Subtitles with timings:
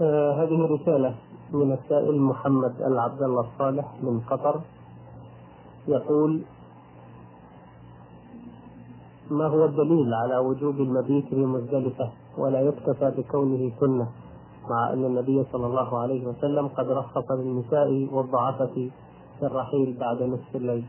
[0.00, 1.14] آه هذه رسالة
[1.52, 4.60] من السائل محمد العبد الله الصالح من قطر.
[5.88, 6.42] يقول
[9.30, 14.08] ما هو الدليل على وجوب المبيت في مزدلفة ولا يكتفى بكونه سنة
[14.70, 18.90] مع أن النبي صلى الله عليه وسلم قد رخص للنساء والضعفة
[19.38, 20.84] في الرحيل بعد نصف الليل؟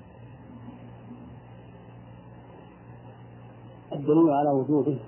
[3.94, 5.00] الدليل على وجوبه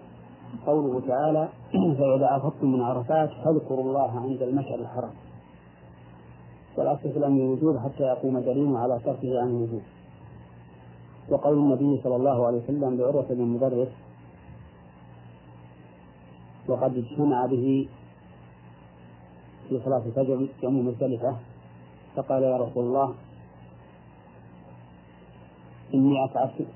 [0.66, 1.50] قوله تعالى
[1.98, 5.14] فإذا أفضتم من عرفات فاذكروا الله عند المشعر الحرام.
[6.78, 9.82] والأصل في الأمر الوجوب حتى يقوم دليل على تركه عن الوجوب
[11.30, 13.88] وقول النبي صلى الله عليه وسلم لعروة بن مدرس
[16.68, 17.88] وقد اجتمع به
[19.70, 21.38] في صلاة الفجر يوم مزدلفة
[22.16, 23.14] فقال يا رسول الله
[25.94, 26.68] إني أتعبت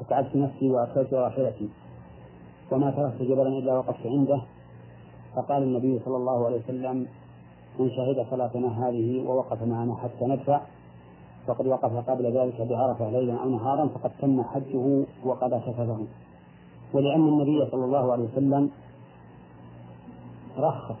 [0.00, 1.68] أتعبت نفسي وأكلت راحلتي.
[2.72, 4.42] وما تركت جبلا إلا وقفت عنده.
[5.36, 7.06] فقال النبي صلى الله عليه وسلم
[7.78, 10.60] من شهد صلاتنا هذه ووقف معنا حتى ندفع.
[11.46, 16.06] فقد وقف قبل ذلك بعرفة ليلا أو نهارا فقد تم حجه وقضى سفره.
[16.94, 18.70] ولأن النبي صلى الله عليه وسلم
[20.58, 20.96] رخص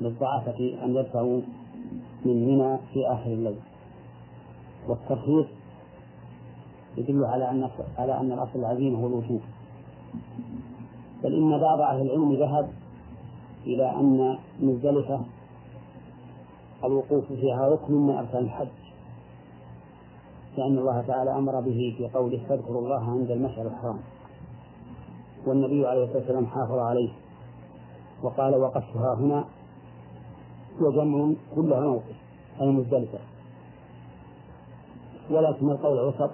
[0.00, 1.40] للضعافة أن يدفعوا
[2.24, 3.60] من منى في آخر الليل.
[4.88, 5.46] والترخيص
[6.96, 9.40] يدل على أن على أن الأصل العظيم هو الوجوب.
[11.22, 12.70] بل إن بعض أهل العلم ذهب
[13.66, 15.20] إلى أن مزدلفة
[16.84, 18.68] الوقوف فيها ركن من أركان الحج
[20.58, 23.98] لأن الله تعالى أمر به في قوله فاذكروا الله عند المشعر الحرام
[25.46, 27.10] والنبي عليه الصلاة والسلام حافظ عليه
[28.22, 29.44] وقال وقفتها هنا
[30.80, 32.16] وجمع كلها موقف
[32.60, 33.18] أي مزدلفة
[35.30, 36.30] ولكن القول الوسط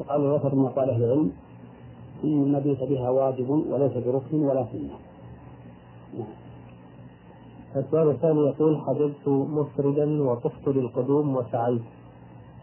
[0.00, 1.32] وقال الوسط من أقوال أهل العلم
[2.24, 4.98] إن المبيت بها واجب وليس بركن ولا سنة.
[7.76, 11.82] السؤال الثاني يقول حجزت مفردا وطفت للقدوم وسعيت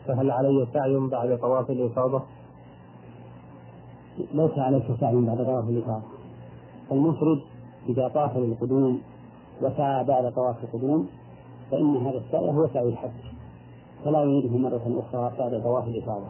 [0.08, 2.22] فهل علي سعي بعد طواف الإفاضة؟
[4.34, 6.04] ليس عليك سعي بعد طواف الإفاضة
[6.92, 7.42] المفرد
[7.90, 9.02] إذا طاف للقدوم
[9.62, 11.08] وسعى بعد طواف القدوم
[11.72, 13.10] فإن هذا السعي هو سعي الحج
[14.06, 16.28] فلا يريده مرة أخرى بعد طواف الإفاضة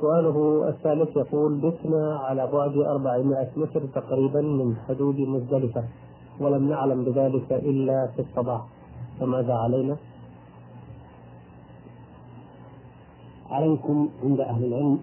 [0.00, 5.84] سؤاله الثالث يقول بتنا على بعد 400 متر تقريبا من حدود مزدلفة
[6.40, 8.66] ولم نعلم بذلك إلا في الصباح
[9.20, 9.96] فماذا علينا؟
[13.50, 14.98] عليكم عند أهل العلم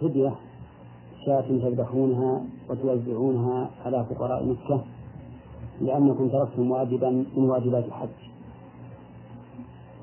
[0.00, 0.34] فدية
[1.26, 4.84] شاة تذبحونها وتوزعونها على فقراء مكة
[5.80, 8.23] لأنكم تركتم واجبا من واجبات الحج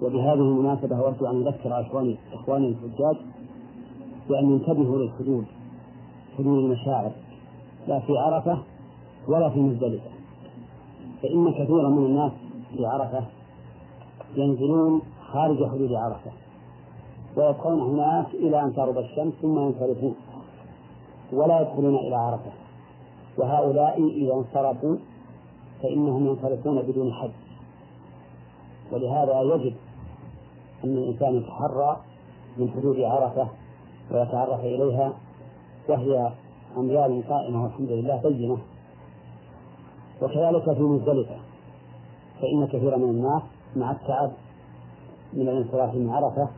[0.01, 3.15] وبهذه المناسبة أود أن أذكر إخواني إخواني الحجاج
[4.29, 5.45] بأن ينتبهوا للحدود
[6.37, 7.11] حدود المشاعر
[7.87, 8.57] لا في عرفة
[9.27, 10.09] ولا في مزدلفة.
[11.21, 12.31] فإن كثيرا من الناس
[12.77, 13.25] في عرفة
[14.35, 15.01] ينزلون
[15.31, 16.31] خارج حدود عرفة
[17.37, 20.15] ويبقون هناك إلى أن تغرب الشمس ثم ينصرفون
[21.33, 22.51] ولا يدخلون إلى عرفة.
[23.37, 24.95] وهؤلاء إذا انصرفوا
[25.83, 27.31] فإنهم ينصرفون بدون حج
[28.91, 29.73] ولهذا يجب
[30.83, 31.97] أن الإنسان يتحرى
[32.57, 33.47] من حدود عرفة
[34.11, 35.13] ويتعرف إليها
[35.89, 36.31] وهي
[36.77, 38.57] أميال قائمة والحمد لله بينة.
[40.21, 41.35] وكذلك في مزدلفة
[42.41, 43.41] فإن كثيرا من الناس
[43.75, 44.31] مع التعب
[45.33, 46.49] من الانصراف من عرفة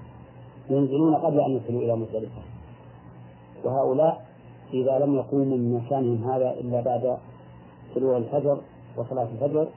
[0.69, 2.41] ينزلون قبل أن يصلوا إلى مزدلفة.
[3.63, 4.25] وهؤلاء
[4.73, 7.17] إذا لم يقوموا من مكانهم هذا إلا بعد
[7.95, 8.61] طلوع الفجر
[8.97, 9.67] وصلاة الفجر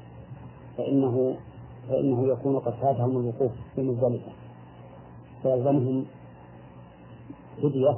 [0.77, 1.37] فإنه
[1.89, 4.33] فإنه يكون قد فاتهم الوقوف في مزدلفة
[5.43, 6.05] فيلزمهم
[7.63, 7.97] فدية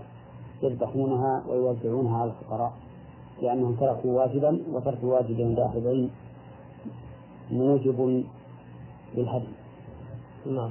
[0.62, 2.72] يذبحونها ويوزعونها على الفقراء
[3.43, 6.10] لأنهم تركوا واجبا وترك واجب عند أهل العلم
[7.50, 8.25] موجب
[9.15, 9.48] للهدي.
[10.47, 10.71] نعم.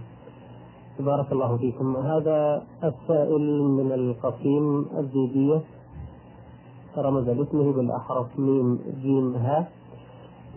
[1.00, 5.62] بارك الله فيكم هذا السائل من القصيم الزيدية
[6.98, 9.68] رمز لاسمه بالأحرف ميم جيم ها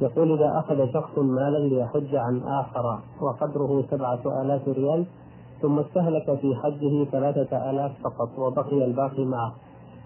[0.00, 5.06] يقول إذا أخذ شخص مالا ليحج عن آخر وقدره سبعة آلاف ريال
[5.62, 9.55] ثم استهلك في حجه ثلاثة آلاف فقط وبقي الباقي معه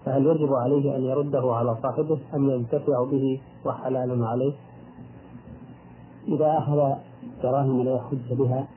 [0.05, 4.53] فهل يجب عليه أن يرده على صاحبه أم ينتفع به وحلال عليه؟
[6.27, 6.93] إذا أخذ
[7.43, 8.67] دراهم ليحج بها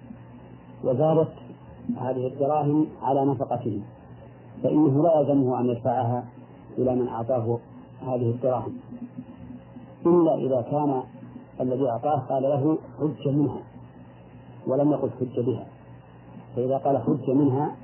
[0.84, 1.32] وزادت
[1.96, 3.80] هذه الدراهم على نفقته
[4.62, 6.24] فإنه لا يلزمه أن يدفعها
[6.78, 7.58] إلى من أعطاه
[8.02, 8.72] هذه الدراهم
[10.06, 11.02] إلا إذا كان
[11.60, 13.62] الذي أعطاه قال له حج منها
[14.66, 15.66] ولم يقل حج بها.
[16.56, 17.76] فإذا قال حج منها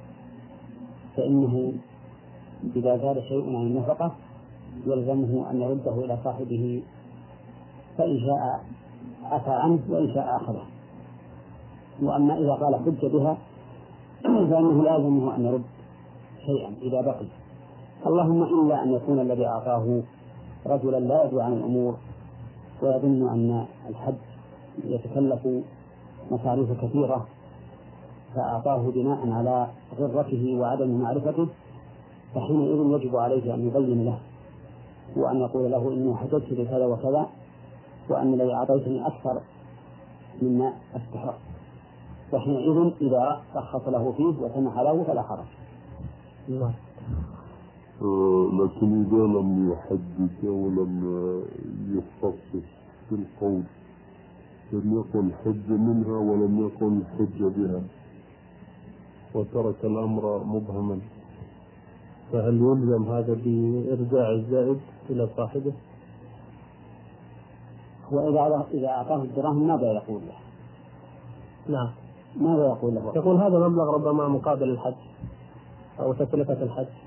[1.16, 1.72] فإنه
[2.76, 4.12] إذا زاد شيء عن النفقة
[4.86, 6.82] يلزمه أن يرده إلى صاحبه
[7.98, 8.64] فإن شاء
[9.24, 10.64] عفى عنه وإن شاء أخذه
[12.02, 13.36] وأما إذا قال حج بها
[14.22, 15.64] فإنه لا يلزمه أن يرد
[16.46, 17.26] شيئا إذا بقي.
[18.06, 20.02] اللهم إلا أن يكون الذي أعطاه
[20.66, 21.94] رجلا لا يدري عن الأمور
[22.82, 24.14] ويظن أن الحج
[24.84, 25.48] يتكلف
[26.30, 27.26] مصاريف كثيرة
[28.34, 29.66] فأعطاه بناء على
[29.98, 31.48] غرته وعدم معرفته
[32.34, 34.18] فحينئذ يجب عليه أن يبين له
[35.16, 37.26] وأن يقول له إني حججت بكذا وكذا
[38.08, 39.40] وأن الذي أعطيتني أكثر
[40.42, 41.38] مما أستحق
[42.32, 45.44] وحينئذ إذا رخص له فيه وسمح له فلا حرج.
[48.02, 50.94] لكن إذا لم يحدد ولم
[51.88, 52.66] يخصص
[53.08, 53.62] في القول
[54.72, 57.82] لم يكن حج منها ولم يكن حج بها
[59.34, 60.98] وترك الأمر مبهما
[62.32, 64.80] فهل يلزم هذا بإرجاع الزائد
[65.10, 65.72] إلى صاحبه؟
[68.12, 70.36] وإذا إذا أعطاه الدراهم ماذا يقول له؟
[71.68, 71.90] نعم
[72.36, 74.94] ماذا يقول له؟ يقول هذا مبلغ ربما مقابل الحج
[76.00, 77.03] أو تكلفة الحج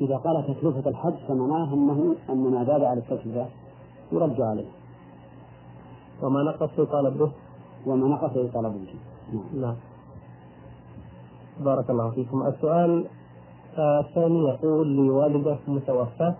[0.00, 3.46] إذا قال تكلفة الحج فمعناه أنه أن ما زاد على التكلفة.
[4.12, 4.66] يرد عليه.
[6.22, 7.30] وما نقص يطالب به؟
[7.86, 8.94] وما نقص يطالب به.
[9.60, 9.76] نعم.
[11.60, 12.46] بارك الله فيكم.
[12.46, 13.06] السؤال
[13.78, 16.34] الثاني يقول لي والدة متوفاة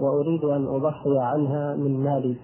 [0.00, 2.36] وأريد أن أضحي عنها من مالي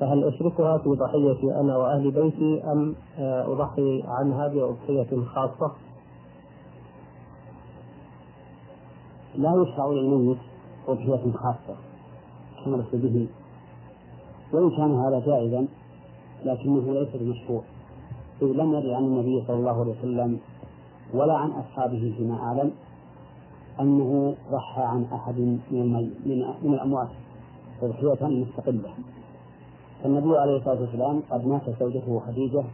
[0.00, 5.72] فهل أشركها في ضحيتي أنا وأهل بيتي أم آه، أضحي عنها بأضحية خاصة؟
[9.40, 10.38] لا يشرع للميت
[10.88, 11.76] أضحية خاصة
[12.64, 13.26] تمرس به.
[14.52, 15.66] وإن كان هذا جائزا
[16.44, 17.62] لكنه ليس بمشروع.
[18.42, 20.38] إذ لم يرد عن النبي صلى الله عليه وسلم
[21.14, 22.70] ولا عن أصحابه فيما أعلم
[23.80, 25.38] أنه ضحى عن أحد
[25.70, 25.92] من
[26.62, 27.08] من, الأموات
[27.80, 28.90] تضحية مستقلة.
[30.02, 32.64] فالنبي عليه الصلاة والسلام قد ماتت زوجته خديجة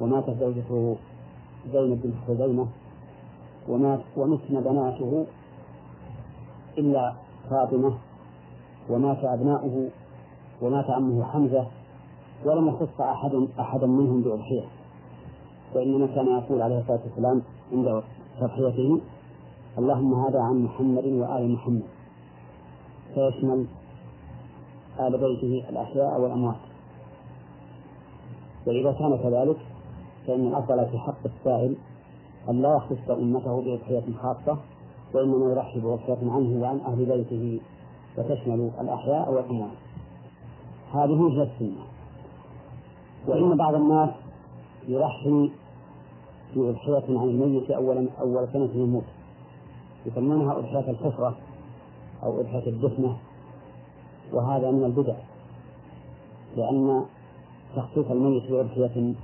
[0.00, 0.96] وماتت زوجته
[1.72, 2.66] زينب بنت خزيمة
[3.68, 5.26] ومات ومتن بناته
[6.78, 7.14] إلا
[7.50, 7.94] فاطمة
[8.90, 9.88] ومات أبناؤه
[10.62, 11.66] ومات عمه حمزة
[12.44, 14.64] ولم يخص أحد أحدا منهم بأضحية.
[15.74, 18.02] وإنما كان يقول عليه الصلاة والسلام عند
[18.40, 19.00] تضحيته
[19.78, 21.82] اللهم هذا عن محمد وآل محمد.
[23.14, 23.66] فيشمل
[25.00, 26.56] آل بيته الأحياء والأموات.
[28.66, 29.56] وإذا كان كذلك
[30.26, 31.76] فإن الأفضل في حق السائل
[32.48, 34.58] أن لا يخص أمته بأضحية خاصة
[35.14, 37.60] وإنما يرحب بأضحية عنه وعن أهل بيته
[38.18, 39.76] وتشمل الأحياء والأموات.
[40.92, 41.82] هذه هي السنة.
[43.26, 44.10] وإن بعض الناس
[44.88, 45.48] يرحم
[46.56, 49.02] بأضحية عن الميت أول أول سنة من
[50.06, 51.36] يسمونها أضحية الحفرة
[52.22, 53.16] أو أضحية الدفنة.
[54.32, 55.16] وهذا من البدع.
[56.56, 57.04] لأن
[57.76, 59.14] تخصيص الميت بأضحية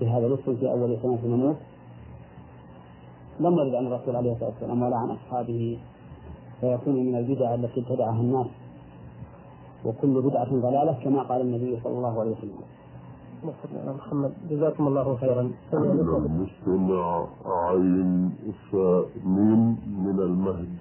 [0.00, 1.56] بهذا الاسم في أول سنة من
[3.40, 5.78] لم يرد عن الرسول عليه الصلاة والسلام ولا عن أصحابه.
[6.60, 8.46] فيكون من البدع التي ابتدعها الناس.
[9.84, 12.60] وكل بدعة ضلالة كما قال النبي صلى الله عليه وسلم.
[13.86, 15.50] محمد جزاكم الله خيرا.
[15.72, 18.32] المستمع عين
[19.24, 20.78] ميم من المهد.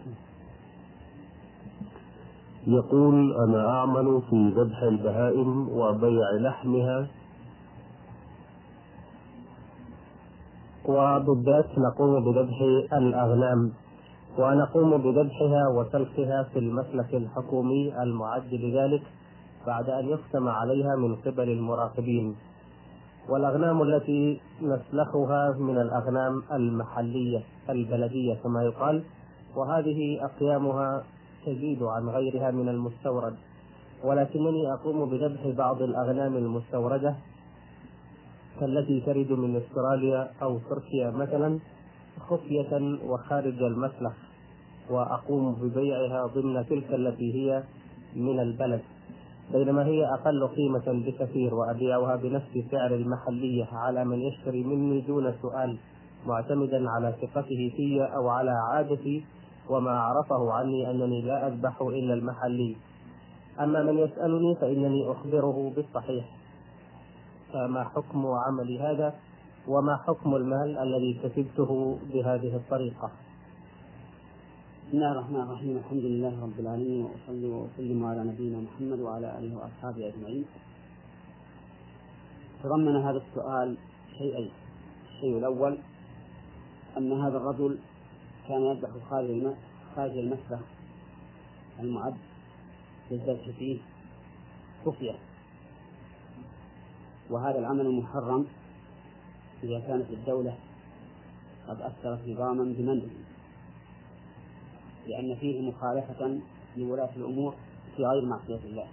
[2.68, 7.08] يقول أنا أعمل في ذبح البهائم وبيع لحمها
[10.86, 12.62] وبالذات نقوم بذبح
[12.94, 13.72] الأغنام
[14.40, 19.02] ونقوم بذبحها وسلخها في المسلك الحكومي المعد لذلك
[19.68, 22.36] بعد أن يختم عليها من قبل المراقبين.
[23.30, 29.04] والأغنام التي نسلخها من الأغنام المحلية البلدية كما يقال
[29.56, 31.04] وهذه أقيامها
[31.46, 33.36] تزيد عن غيرها من المستورد.
[34.04, 37.16] ولكنني أقوم بذبح بعض الأغنام المستوردة
[38.60, 41.60] كالتي ترد من استراليا أو تركيا مثلا
[42.20, 44.14] خفية وخارج المسلخ
[44.90, 47.64] وأقوم ببيعها ضمن تلك التي هي
[48.16, 48.82] من البلد.
[49.54, 55.78] بينما هي أقل قيمة بكثير وأبيعها بنفس سعر المحلية على من يشتري مني دون سؤال
[56.26, 59.26] معتمدا على ثقته في أو على عادتي
[59.70, 62.76] وما عرفه عني أنني لا أذبح إلا المحلي.
[63.60, 66.43] أما من يسألني فإنني أخبره بالصحيح.
[67.54, 69.16] فما حكم عملي هذا
[69.68, 73.12] وما حكم المال الذي كسبته بهذه الطريقة.
[74.88, 75.78] بسم الله الرحمن الرحيم.
[75.78, 80.46] الحمد لله رب العالمين وأصلي وأسلم على نبينا محمد وعلى آله وأصحابه أجمعين.
[82.64, 83.78] تضمن هذا السؤال
[84.18, 84.52] شيئين
[85.10, 85.78] الشيء الأول
[86.98, 87.78] أن هذا الرجل
[88.48, 89.54] كان يذبح خارج
[89.96, 90.60] خارج المسبح
[91.80, 92.18] المعد
[93.12, 93.78] للذبح فيه.
[94.86, 95.16] خفية
[97.30, 98.46] وهذا العمل محرم
[99.64, 100.56] إذا كانت الدولة
[101.68, 103.10] قد أثرت نظاما بمنعه
[105.08, 106.40] لأن فيه مخالفة
[106.78, 107.56] لولاة الأمور
[107.96, 108.88] في غير معصية الله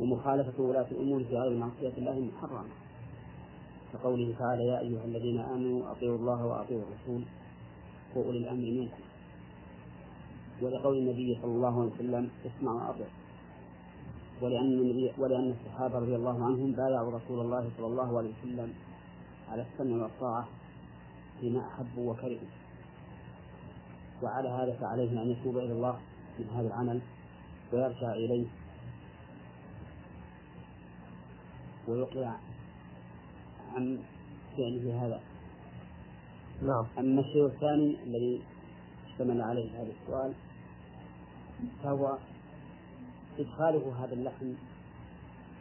[0.00, 2.68] ومخالفة ولاة الأمور في غير معصية الله محرمة
[3.92, 7.22] كقوله تعالى يا أيها الذين آمنوا أطيعوا الله وأطيعوا الرسول
[8.16, 9.02] وأولي الأمر منكم.
[10.62, 13.04] ولقول النبي صلى الله عليه وسلم اسمع وأطع
[14.42, 18.74] ولأن النبي ولأن الصحابة رضي الله عنهم بايعوا رسول الله صلى الله عليه وسلم
[19.48, 20.48] على السمع والطاعة
[21.40, 22.48] فيما أحبوا وكرهوا.
[24.22, 26.00] وعلى هذا فعليه أن يتوب إلى الله
[26.38, 27.00] من هذا العمل
[27.72, 28.46] ويرجع إليه.
[31.88, 32.36] ويقلع
[33.74, 33.98] عن
[34.56, 35.20] فعله هذا.
[36.62, 36.86] نعم.
[36.98, 38.42] أما الشيء الثاني الذي
[39.06, 40.34] اشتمل عليه هذا السؤال
[41.82, 42.18] فهو
[43.38, 44.52] إدخاله هذا اللحم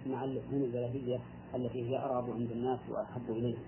[0.07, 1.19] مع اللحوم البلدية
[1.55, 3.63] التي هي أرغب عند الناس وأحب إليهم.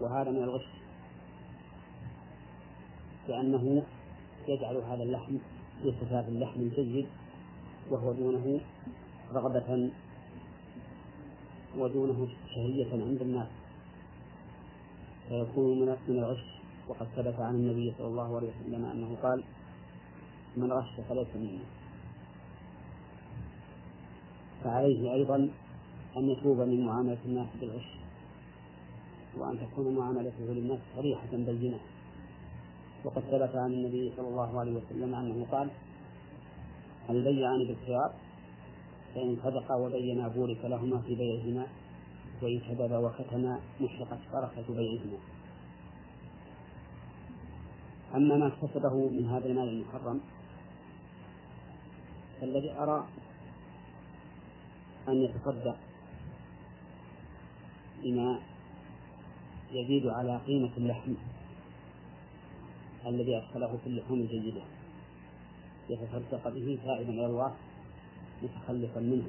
[0.00, 0.66] وهذا من الغش.
[3.28, 3.82] لأنه
[4.48, 5.36] يجعل هذا اللحم
[5.84, 7.06] بصفات اللحم الجيد
[7.90, 8.60] وهو دونه
[9.32, 9.90] رغبة
[11.78, 13.48] ودونه شهية عند الناس.
[15.28, 16.44] فيكون من الغش.
[16.88, 19.44] وقد ثبت عن النبي صلى الله عليه وسلم أنه قال
[20.56, 21.58] من غش فليس مني.
[24.64, 25.48] فعليه أيضا
[26.16, 27.96] أن يتوب من معاملة الناس بالغش
[29.36, 31.78] وأن تكون معاملته للناس صريحة بينة.
[33.04, 35.70] وقد ثبت عن النبي صلى الله عليه وسلم أنه قال
[37.10, 38.14] البيعان بالخيار؟
[39.14, 41.66] فإن صدقا وبينا بورك لهما في بيعهما
[42.42, 45.18] وإن كذبا وختما محرقت بركة بيعهما.
[48.14, 50.20] أما ما اكتسبه من هذا المال المحرم
[52.40, 53.06] فالذي أرى
[55.08, 55.76] أن يتصدق
[58.02, 58.40] بما
[59.72, 61.14] يزيد على قيمة اللحم
[63.06, 64.62] الذي أدخله في اللحوم الجيدة.
[65.90, 67.54] يتصدق به تائبا إلى الله
[68.42, 69.26] متخلفا منه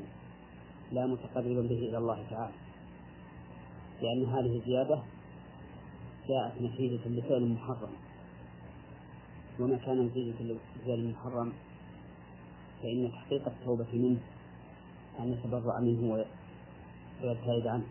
[0.92, 2.54] لا متقربا به إلى الله تعالى.
[4.02, 5.04] لأن هذه الزيادة
[6.28, 7.94] جاءت نتيجة لفعل محرم.
[9.60, 11.54] وما كان نتيجة لفعل محرم
[12.82, 14.20] فإن تحقيق التوبة منه
[15.20, 16.26] أن يتبرع منه
[17.24, 17.86] ويبتعد عنه.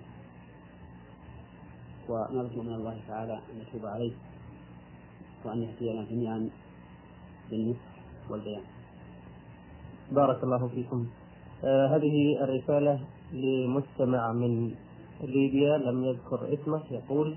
[2.09, 4.13] ونرجو من الله تعالى أن يتوب عليه
[5.45, 6.51] وأن يهدينا جميعا
[7.51, 7.91] بالنصح
[8.31, 8.63] والبيان.
[10.13, 11.07] بارك الله فيكم.
[11.65, 13.01] آه هذه الرسالة
[13.33, 14.75] لمستمع من
[15.23, 17.37] ليبيا لم يذكر اسمه يقول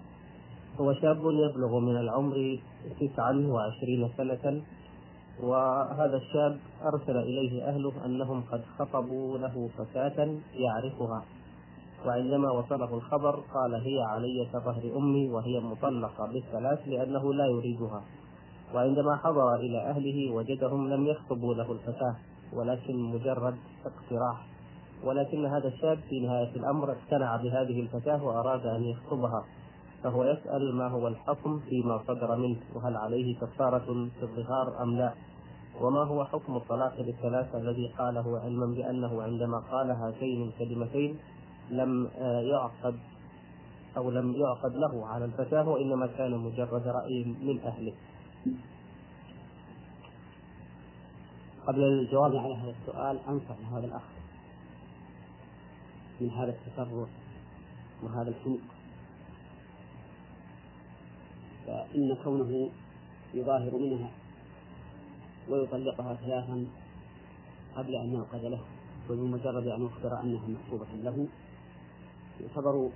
[0.80, 2.60] هو شاب يبلغ من العمر
[3.00, 4.62] تسعا وعشرين سنة
[5.44, 6.60] وهذا الشاب
[6.94, 11.26] أرسل إليه أهله أنهم قد خطبوا له فتاة يعرفها.
[12.06, 18.02] وعندما وصله الخبر قال هي علي كظهر أمي وهي مطلقة بالثلاث لأنه لا يريدها.
[18.76, 22.16] وعندما حضر إلى أهله وجدهم لم يخطبوا له الفتاة
[22.54, 24.48] ولكن مجرد اقتراح.
[25.04, 29.46] ولكن هذا الشاب في نهاية الأمر اقتنع بهذه الفتاة وأراد أن يخطبها.
[30.04, 35.14] فهو يسأل ما هو الحكم فيما صدر منه وهل عليه كفارة في الظهار أم لا؟
[35.82, 41.18] وما هو حكم الطلاق بالثلاثة الذي قاله علما بأنه عندما قال هاتين الكلمتين
[41.70, 42.96] لم آه، يعقد
[43.98, 47.94] أو لم يعقد له على الفتاة وإنما كان مجرد رأي من أهله.
[51.68, 54.02] قبل الجواب على هذا السؤال أنصح هذا الأخ
[56.22, 57.08] من هذا التسرع
[58.04, 58.77] وهذا الحمق
[61.68, 62.70] فإن كونه
[63.34, 64.12] يظاهر منها
[65.50, 66.68] ويطلقها ثلاثا
[67.76, 68.62] قبل أن يعقد له
[69.10, 71.28] وبمجرد أن يخبر أنها مكتوبة له
[72.42, 72.90] يعتبر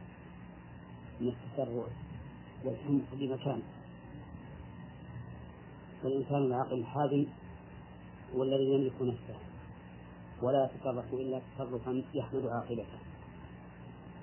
[1.22, 1.84] من التسرع
[2.66, 3.62] والحمق بمكان
[6.04, 7.26] والإنسان العاقل الحازم
[8.36, 9.36] هو الذي يملك نفسه
[10.42, 13.00] ولا يتصرف إلا تصرفا يحمد عاقبته.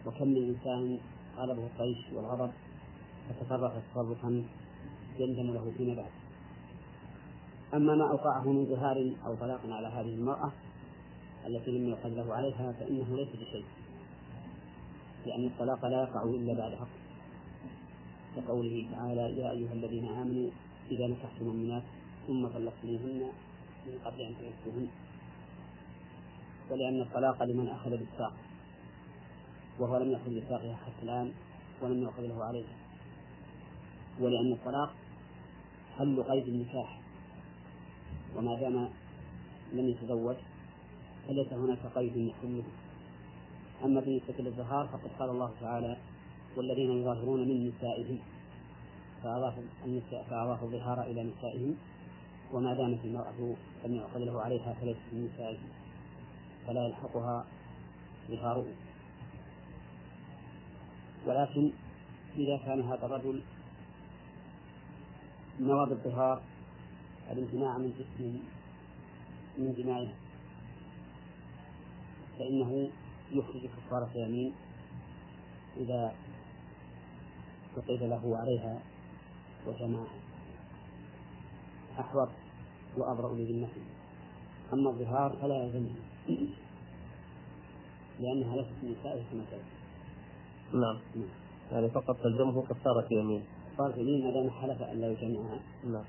[0.06, 0.98] وكم من إنسان
[1.36, 2.52] غلبه الطيش والغضب
[3.28, 4.44] فتصرف تصرفا
[5.18, 6.10] يندم له فيما بعد.
[7.74, 10.52] أما ما أوقعه من ظهار أو طلاق على هذه المرأة
[11.46, 13.64] التي لم يؤخذ له عليها فإنه ليس بشيء
[15.26, 16.88] لأن الطلاق لا يقع إلا بعد حق.
[18.36, 20.50] كقوله تعالى يا أيها الذين آمنوا
[20.90, 21.82] إذا نكحتم المؤمنات
[22.26, 23.28] ثم طلقتموهن
[23.86, 24.88] من قبل أن تمسوهن.
[26.70, 28.32] ولأن الطلاق لمن أخذ بالساق
[29.78, 31.32] وهو لم يأخذ بساقها حتى الآن
[31.82, 32.87] ولم يؤخذ له عليها
[34.20, 34.90] ولأن الطلاق
[35.98, 37.00] حل قيد النكاح.
[38.36, 38.88] وما دام
[39.72, 40.36] لم يتزوج
[41.28, 42.62] فليس هناك قيد يحله.
[43.84, 45.96] أما بالنسبة للظهار فقد قال الله تعالى
[46.56, 48.18] والذين يظاهرون من نسائهم.
[49.22, 51.76] فأضافوا النساء فأضافوا الظهار إلى نسائهم.
[52.52, 55.58] وما دامت المرأة لم يعقد له عليها فليست من نسائه
[56.66, 57.46] فلا يلحقها
[58.30, 58.66] ظهاره.
[61.26, 61.72] ولكن
[62.36, 63.42] إذا كان هذا الرجل
[65.60, 66.42] نوى بالظهار
[67.30, 68.38] الامتناع من جسم
[69.58, 70.08] من جماعة
[72.38, 72.90] فإنه
[73.32, 74.54] يخرج كفارة يمين
[75.76, 76.14] إذا
[77.76, 78.80] فقيد له عليها
[79.66, 80.06] وجماعة
[82.00, 82.28] أحوط
[82.96, 83.82] وأبرأ لذمته.
[84.72, 85.94] أما الظهار فلا يلزمه
[88.20, 89.62] لأنها ليست من كما
[90.80, 91.00] نعم.
[91.72, 93.44] يعني فقط تلزمه كفارة يمين
[93.78, 95.60] كفارة يمين ما دام حلف أن لا يجمعها.
[95.84, 96.04] نعم.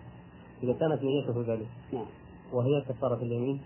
[0.63, 1.67] إذا كانت نيته ذلك.
[1.93, 2.05] نعم.
[2.53, 3.61] وهي كفارة اليمين؟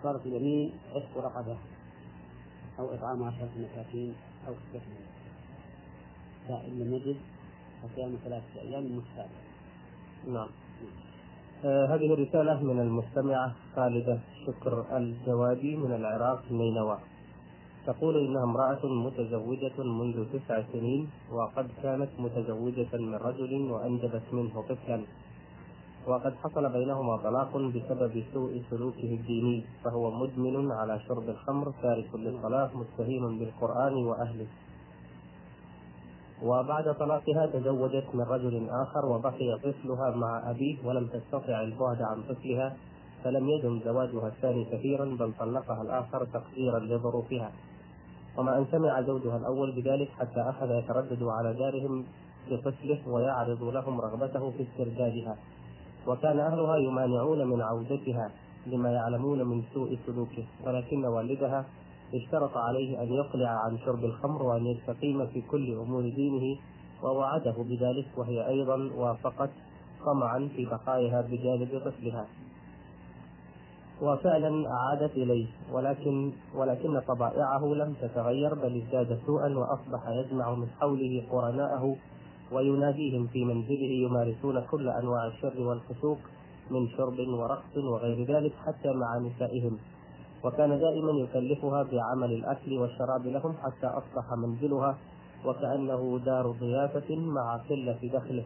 [0.00, 1.56] كفارة اليمين عتق رقبة
[2.78, 4.14] أو إطعام عشرة مساكين
[4.48, 5.04] أو كسبة
[6.48, 7.16] فإن لم يجد
[7.82, 9.44] فصيام ثلاثة أيام متتابعة
[10.26, 10.48] نعم.
[11.64, 16.98] آه هذه رسالة من المستمعة خالدة شكر الجوادي من العراق نينوى.
[17.86, 25.04] تقول إنها امرأة متزوجة منذ تسع سنين وقد كانت متزوجة من رجل وأنجبت منه طفلا.
[26.06, 32.70] وقد حصل بينهما طلاق بسبب سوء سلوكه الديني فهو مدمن على شرب الخمر تارك للصلاة
[32.74, 34.46] مستهين بالقرآن وأهله.
[36.42, 42.76] وبعد طلاقها تزوجت من رجل آخر وبقي طفلها مع أبيه ولم تستطع البعد عن طفلها
[43.24, 47.52] فلم يدم زواجها الثاني كثيرا بل طلقها الآخر تقديرا لظروفها.
[48.38, 52.04] وما أن سمع زوجها الأول بذلك حتى أخذ يتردد على دارهم
[52.50, 55.36] بطفله ويعرض لهم رغبته في استردادها.
[56.06, 58.30] وكان أهلها يمانعون من عودتها
[58.66, 61.64] لما يعلمون من سوء سلوكه ولكن والدها
[62.14, 66.58] اشترط عليه أن يقلع عن شرب الخمر وأن يستقيم في كل أمور دينه
[67.02, 69.50] ووعده بذلك وهي أيضا وافقت
[70.06, 72.26] طمعا في بقائها بجانب طفلها
[74.02, 81.26] وفعلا عادت إليه ولكن ولكن طبائعه لم تتغير بل ازداد سوءا وأصبح يجمع من حوله
[81.30, 81.96] قرناءه
[82.52, 86.18] ويناديهم في منزله يمارسون كل أنواع الشر والفسوق
[86.70, 89.78] من شرب ورقص وغير ذلك حتى مع نسائهم.
[90.44, 94.98] وكان دائما يكلفها بعمل الأكل والشراب لهم حتى أصبح منزلها
[95.46, 98.44] وكأنه دار ضيافة مع قلة دخله.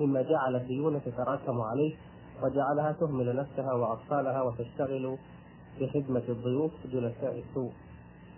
[0.00, 1.94] مما جعل الديون تتراكم عليه
[2.42, 5.18] وجعلها تهمل نفسها وأطفالها وتشتغل
[5.80, 7.72] بخدمة الضيوف جلساء السوء.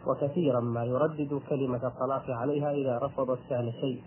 [0.07, 4.03] وكثيرا ما يردد كلمة الطلاق عليها إذا رفضت فعل شيء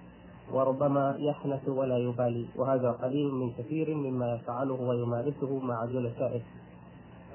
[0.51, 2.45] وربما يحنث ولا يبالي.
[2.55, 6.41] وهذا قليل من كثير مما يفعله ويمارسه مع جلسائه.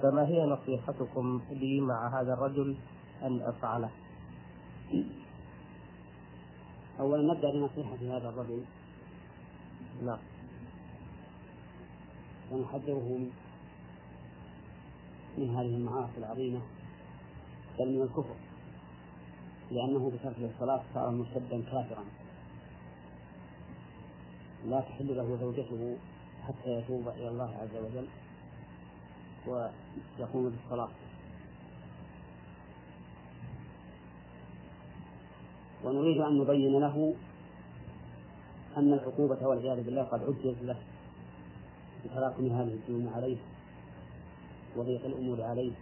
[0.02, 2.76] فما هي نصيحتكم لي مع هذا الرجل
[3.22, 3.90] أن أفعله؟
[7.00, 8.62] أولا نبدأ بنصيحة هذا الرجل.
[10.02, 10.18] نعم.
[12.52, 13.18] ونحذره
[15.38, 16.60] من هذه المعاصي العظيمة
[17.78, 18.34] بل من الكفر
[19.70, 22.04] لأنه بترك الصلاة صار مرتدا كافرا.
[24.66, 25.96] لا تحل له زوجته
[26.42, 28.08] حتى يتوب إلى الله عز وجل
[29.46, 30.88] ويقوم بالصلاة.
[35.84, 37.14] ونريد أن نبين له
[38.76, 40.76] أن العقوبة والعياذ بالله قد عجز له.
[42.10, 43.36] بتراكم هذه الديون عليه
[44.76, 45.72] وضيق الأمور عليه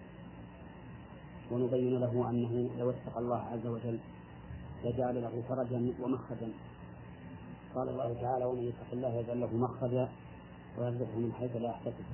[1.52, 3.98] ونبين له أنه لو اتقى الله عز وجل
[4.84, 6.52] لجعل له فرجا ومخرجا.
[7.74, 10.08] قال الله تعالى ومن يتق الله يجعل له مخرجا
[10.78, 12.04] ويرزقه من حيث لا يحتسب.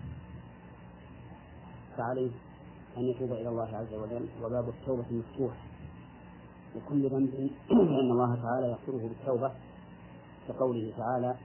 [1.96, 2.31] فعليه
[2.96, 5.55] أن يتوب إلى الله عز وجل وباب التوبة مفتوح.
[6.77, 9.53] وكل ذنب فإن الله تعالى يغفره بالتوبة
[10.48, 11.37] كقوله تعالى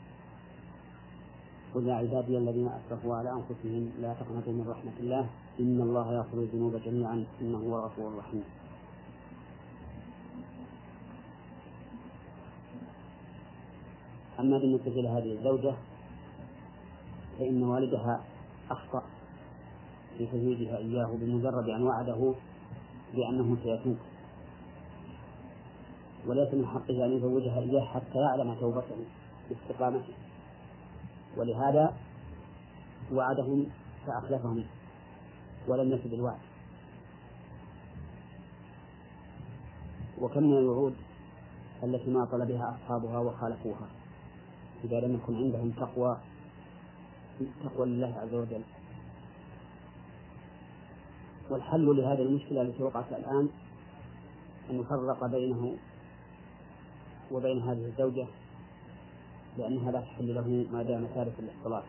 [1.75, 5.29] قل يا عبادي الذين أسرفوا على أنفسهم لا تقنطوا من رحمة الله.
[5.59, 7.25] إن الله يغفر الذنوب جميعا.
[7.41, 8.43] إنه هو الغفور الرحيم.
[14.39, 15.73] أما بالنسبة لهذه الزوجة
[17.39, 18.23] فإن والدها
[18.71, 19.03] أخطأ
[20.17, 22.33] في تزويجها إياه بمجرد أن وعده
[23.13, 23.97] بأنه سيتوب.
[26.27, 28.95] وليس من حقه أن يزوجها إياه حتى يعلم توبته
[29.49, 30.26] باستقامته.
[31.37, 31.93] ولهذا
[33.13, 33.65] وعدهم
[34.07, 34.63] فأخلفهم
[35.67, 36.39] ولم يفد الوعد
[40.21, 40.95] وكم من الوعود
[41.83, 43.87] التي ما طلبها أصحابها وخالفوها.
[44.83, 46.17] إذا لم يكن عندهم تقوى
[47.63, 48.61] تقوى لله عز وجل.
[51.49, 53.49] والحل لهذه المشكلة التي وقعت الآن
[54.69, 55.77] أن يفرق بينه
[57.31, 58.27] وبين هذه الزوجة
[59.57, 61.83] لأنها لا تحل له ما دام تارك للصلاة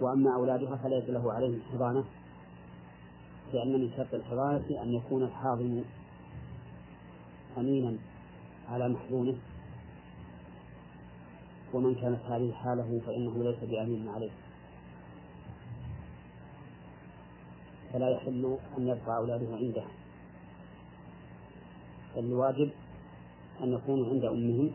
[0.00, 2.04] وأما أولادها فليس له عليهم حضانة
[3.52, 5.84] لأن من شرط الحضانة أن يكون الحاضن
[7.58, 7.96] أمينا
[8.68, 9.36] على محظونه
[11.74, 14.30] ومن كانت هذه حاله فإنه ليس بأمين عليه.
[17.92, 19.84] فلا يحل أن يبقى أولاده عنده
[22.16, 22.70] الواجب
[23.62, 24.70] أن يكونوا عند أمهم.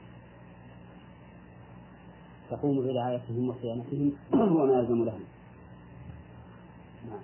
[2.52, 5.24] تقوم برعايتهم وصيانتهم وما يلزم لهم
[7.10, 7.24] نعم.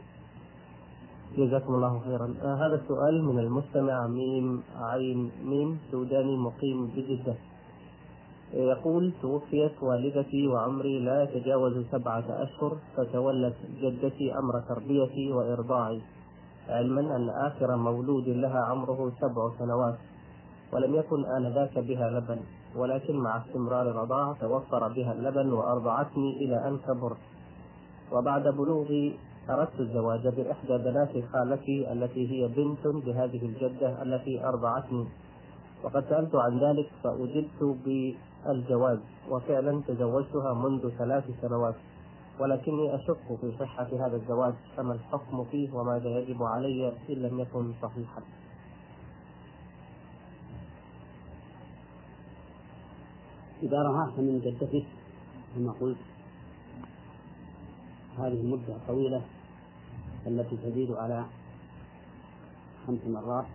[1.38, 2.28] جزاكم الله خيرا.
[2.44, 7.36] آه هذا السؤال من المستمع ميم عين ميم سوداني مقيم بجدة.
[8.54, 16.02] يقول توفيت والدتي وعمري لا يتجاوز سبعة أشهر فتولت جدتي أمر تربيتي وإرضاعي.
[16.70, 19.98] علما أن آخر مولود لها عمره سبع سنوات
[20.74, 22.40] ولم يكن آنذاك بها لبن.
[22.78, 27.18] ولكن مع استمرار الرضاعة توفر بها اللبن وأرضعتني إلى أن كبرت
[28.12, 35.08] وبعد بلوغي أردت الزواج بإحدى بنات خالتي التي هي بنت لهذه الجدة التي أرضعتني.
[35.84, 41.76] وقد سألت عن ذلك فأجبت بالجواز وفعلا تزوجتها منذ ثلاث سنوات.
[42.40, 47.74] ولكني أشك في صحة هذا الزواج فما الحكم فيه وماذا يجب علي إن لم يكن
[47.82, 48.22] صحيحا؟
[53.64, 54.86] إذا رهعت من جدتك
[55.56, 55.98] كما قلت.
[58.18, 59.22] هذه المدة الطويلة
[60.28, 61.26] التي تزيد على
[62.88, 63.46] خمس مرات.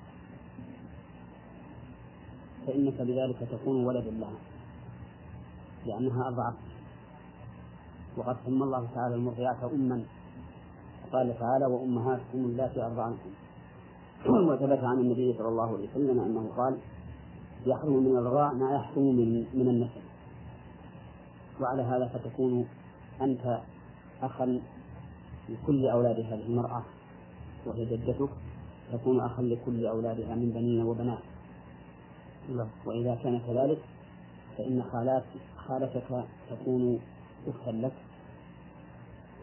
[2.66, 4.38] فإنك بذلك تكون ولدا لها
[5.86, 6.54] لأنها أرضعت
[8.16, 10.04] وقد سمى الله تعالى المرضعات أما.
[11.12, 13.30] قال تعالى وأمهاتكم اللاتي أرضعنكم.
[14.48, 16.78] وثبت عن النبي صلى الله عليه وسلم أنه قال
[17.66, 20.02] يحرم من الرضاع ما يحرم من من النسب.
[21.60, 22.68] وعلى هذا فتكون
[23.20, 23.60] أنت
[24.22, 24.60] أخا
[25.48, 26.82] لكل أولاد هذه المرأة
[27.66, 28.28] وهي جدتك
[28.92, 31.18] تكون أخا لكل أولادها من بنين وبنات.
[32.56, 32.68] نعم.
[32.86, 33.78] وإذا كان كذلك
[34.58, 35.24] فإن خالات
[35.56, 37.00] خالتك تكون
[37.48, 37.92] أختا لك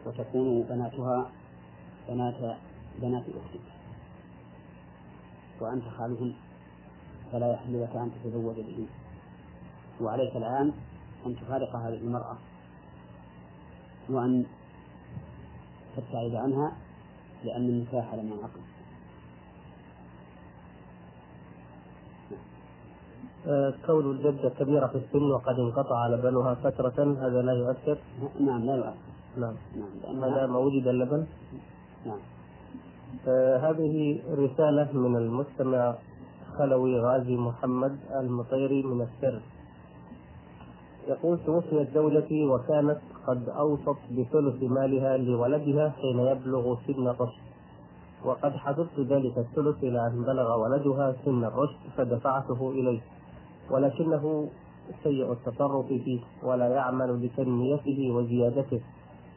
[0.05, 1.31] وتكون بناتها
[2.09, 2.57] بنات
[3.01, 3.65] بنات أختك.
[5.61, 6.33] وأنت خالهن.
[7.31, 8.87] فلا يحل لك أن تتزوج به
[10.01, 10.73] وعليك الآن
[11.25, 12.37] أن تفارق هذه المرأة
[14.09, 14.45] وأن
[15.97, 16.71] تبتعد عنها
[17.43, 18.61] لأن النكاح لم ينعقد
[23.47, 27.97] آه، كون الجدة كبيرة في السن وقد انقطع لبنها فترة هذا لا يؤثر؟
[28.39, 28.95] نعم لا يؤثر.
[29.37, 29.55] نعم.
[30.19, 31.27] نعم ما وجد اللبن؟
[32.05, 32.19] نعم.
[33.27, 35.95] آه هذه رسالة من المستمع
[36.59, 39.41] خلوي غازي محمد المطيري من السر.
[41.07, 47.43] يقول توفيت زوجتي وكانت قد أوصت بثلث مالها لولدها حين يبلغ سن الرشد.
[48.25, 53.01] وقد حضرت ذلك الثلث إلى أن بلغ ولدها سن الرشد فدفعته إليه.
[53.71, 54.49] ولكنه
[55.03, 58.81] سيء التصرف فيه ولا يعمل لتنميته وزيادته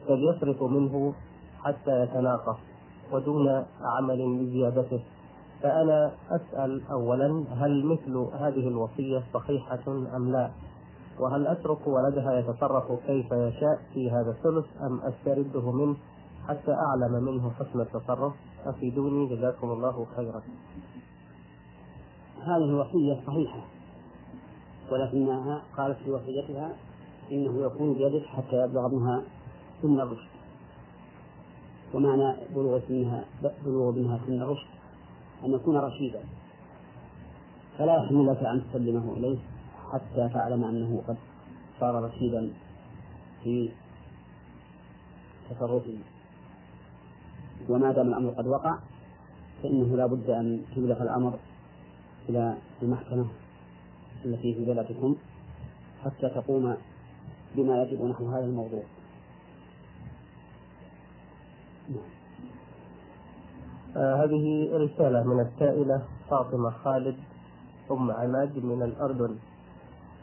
[0.09, 1.13] بل يصرف منه
[1.63, 2.59] حتى يتناقص
[3.11, 4.99] ودون عمل لزيادته.
[5.63, 9.83] فأنا أسأل أولا هل مثل هذه الوصية صحيحة
[10.15, 10.51] أم لا؟
[11.19, 15.95] وهل أترك ولدها يتصرف كيف يشاء في هذا الثلث أم أسترده منه
[16.47, 18.33] حتى أعلم منه حسن التصرف؟
[18.65, 20.41] أفيدوني جزاكم الله خيرا.
[22.41, 23.61] هذه الوصية صحيحة
[24.91, 26.75] ولكنها قالت في وصيتها
[27.31, 29.23] إنه يكون بيدك حتى يبلغ ابنها
[29.81, 30.33] سن الرشد.
[31.93, 33.25] ومعنى بلوغ سنها
[33.65, 34.82] بلوغ ابنها سن الرشد.
[35.45, 36.23] أن يكون رشيدا.
[37.77, 39.37] فلا يحمل لك أن تسلمه إليه
[39.91, 41.17] حتى تعلم أنه قد
[41.79, 42.49] صار رشيدا
[43.43, 43.69] في
[45.49, 45.97] تصرفه.
[47.69, 48.79] وما دام الأمر قد وقع
[49.63, 51.39] فإنه لا بد أن تبلغ الأمر
[52.29, 53.25] إلى المحكمة
[54.25, 55.15] التي في بلدكم
[56.03, 56.77] حتى تقوم
[57.55, 58.83] بما يجب نحو هذا الموضوع.
[61.89, 62.22] آه
[63.95, 67.15] هذه رسالة من السائلة فاطمة خالد
[67.91, 69.35] أم عماد من الأردن.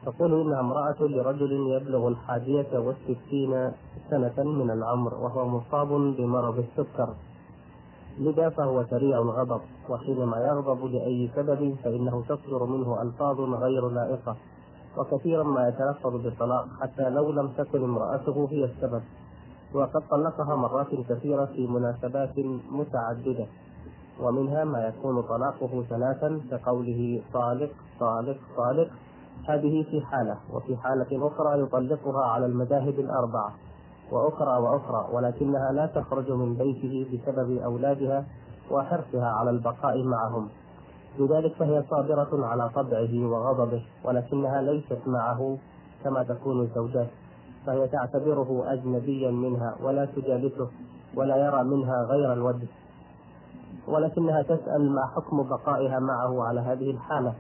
[0.06, 3.72] تقول إنها امرأة لرجل يبلغ الحادية والستين
[4.11, 7.14] سنة من العمر وهو مصاب بمرض السكر.
[8.18, 14.37] لذا فهو سريع الغضب وحينما يغضب لأي سبب فإنه تصدر منه ألفاظ غير لائقة
[14.98, 19.02] وكثيرا ما يتلفظ بالطلاق حتى لو لم تكن امرأته هي السبب.
[19.74, 22.38] وقد طلقها مرات كثيرة في مناسبات
[22.70, 23.46] متعددة
[24.20, 28.90] ومنها ما يكون طلاقه ثلاثا كقوله طالق طالق طالق.
[29.48, 33.52] هذه في حالة وفي حالة أخرى يطلقها على المذاهب الأربعة
[34.12, 38.24] وأخرى وأخرى ولكنها لا تخرج من بيته بسبب أولادها
[38.70, 40.48] وحرصها على البقاء معهم.
[41.18, 45.59] لذلك فهي صابرة على طبعه وغضبه ولكنها ليست معه
[46.04, 47.09] كما تكون الزوجات.
[47.66, 50.68] فهي تعتبره أجنبيا منها ولا تجالسه
[51.14, 52.66] ولا يرى منها غير الوجه
[53.88, 57.35] ولكنها تسأل ما حكم بقائها معه على هذه الحالة.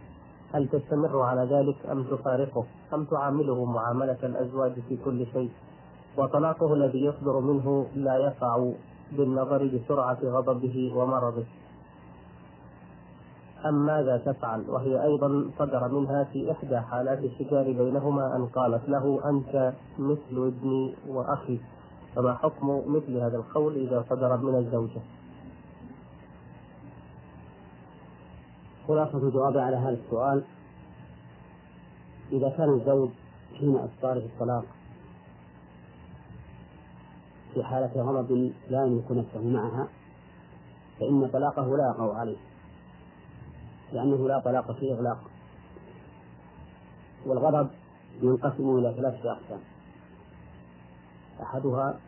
[0.52, 5.50] هل تستمر على ذلك أم تفارقه؟ أم تعامله معاملة الأزواج في كل شيء؟
[6.18, 8.72] وطلاقه الذي يصدر منه لا يقع
[9.12, 11.44] بالنظر بسرعة غضبه ومرضه.
[13.66, 19.30] أم ماذا تفعل؟ وهي أيضا صدر منها في إحدى حالات الشجار بينهما أن قالت له
[19.30, 21.60] أنت مثل ابني وأخي.
[22.16, 25.00] فما حكم مثل هذا القول إذا صدر من الزوجة؟
[28.88, 30.42] خلاصة الجواب على هذا السؤال.
[32.32, 33.10] إذا كان الزوج
[33.58, 34.64] حين إصداره الطلاق
[37.54, 39.88] في حالة غضب لا يملك نفسه معها
[41.00, 42.49] فإن طلاقه لا يقع عليه.
[43.92, 45.18] لأنه لا طلاق فيه إغلاق.
[47.26, 47.70] والغضب
[48.22, 49.60] ينقسم إلى ثلاثة أقسام.
[51.42, 52.00] أحدها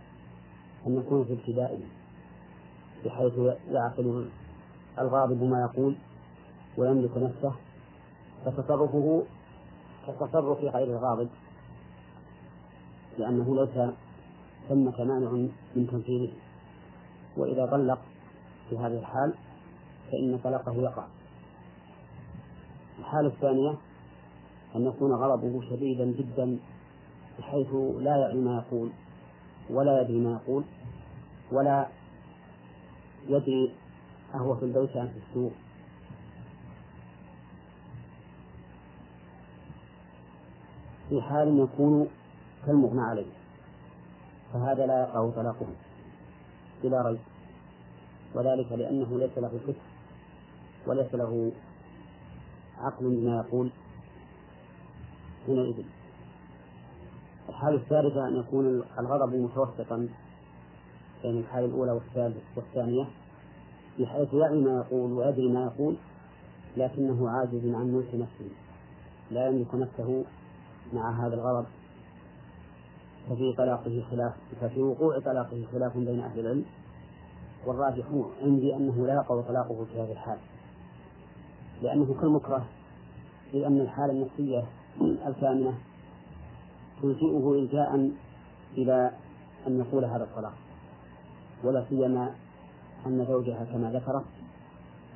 [0.86, 1.80] أن يكون في ابتدائه
[3.04, 3.32] بحيث
[3.70, 4.28] يعقل
[4.98, 5.96] الغاضب ما يقول
[6.78, 7.54] ويملك نفسه
[8.44, 9.24] فتصرفه
[10.06, 11.28] كتصرف غير الغاضب
[13.18, 13.92] لأنه ليس
[14.68, 15.30] ثمة مانع
[15.76, 16.32] من تنفيذه.
[17.36, 17.98] وإذا طلق
[18.70, 19.34] في هذه الحال
[20.10, 21.04] فإن طلاقه يقع.
[23.02, 23.74] الحالة الثانية
[24.76, 26.58] أن يكون غضبه شديدا جدا
[27.38, 28.90] بحيث لا يعي ما يقول
[29.70, 30.64] ولا يدري ما يقول
[31.52, 31.86] ولا
[33.28, 33.72] يدري
[34.34, 35.52] أهو في البيت أم في السوق.
[41.08, 42.08] في حال يكون
[42.66, 43.32] كالمغنى عليه
[44.52, 45.66] فهذا لا يقع طلاقه
[46.82, 47.18] بلا ريب
[48.34, 49.74] وذلك لأنه ليس له فكر
[50.86, 51.52] وليس له
[52.82, 53.70] عقل بما يقول
[55.46, 55.84] حينئذ.
[57.48, 60.08] الحالة الثالثة أن يكون الغضب متوسطا
[61.22, 62.00] بين الحالة الأولى
[62.56, 63.08] والثانية
[63.98, 65.96] بحيث يعي ما يقول ويدري ما يقول
[66.76, 68.50] لكنه عاجز عن ملك نفسه.
[69.30, 70.24] لا يملك نفسه
[70.92, 71.66] مع هذا الغضب.
[73.28, 76.64] ففي طلاقه خلاف ففي وقوع طلاقه خلاف بين أهل العلم.
[77.66, 78.04] والراجح
[78.42, 80.38] عندي أنه لا يقع طلاقه في هذه الحال
[81.82, 82.66] لأنه كالمكره
[83.54, 84.64] إذ أن الحالة النفسية
[85.00, 85.74] الكامنة
[87.02, 88.10] تلجئه إلجاء
[88.76, 89.10] إلى
[89.66, 90.54] أن يقول هذا الطلاق
[91.64, 92.34] ولا سيما
[93.06, 94.24] أن زوجها كما ذكرت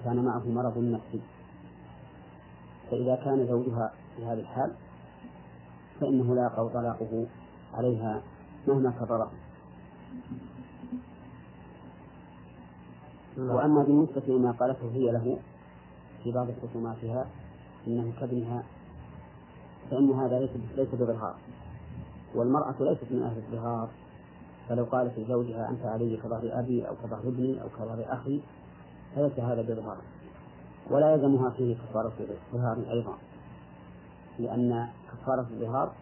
[0.04, 1.20] كان معه مرض نفسي.
[2.90, 4.72] فإذا كان زوجها في هذه الحال
[6.00, 7.26] فإنه لا يقع طلاقه
[7.74, 8.22] عليها
[8.68, 9.30] مهما كرره
[13.38, 15.38] وأما بالنسبة لما قالته هي له
[16.26, 17.26] في بعض خصوماتها
[17.86, 18.62] إنه كابنها
[19.90, 21.34] فإن هذا ليس ليس بظهار.
[22.34, 23.88] والمرأة ليست من أهل الظهار.
[24.68, 28.40] فلو قالت لزوجها أنت علي كظهر أبي أو كظهر ابني أو كظهر أخي
[29.14, 29.96] فليس هذا بظهار.
[30.90, 33.14] ولا يلزمها فيه كفارة الظهار أيضا.
[34.38, 35.92] لأن كفارة الظهار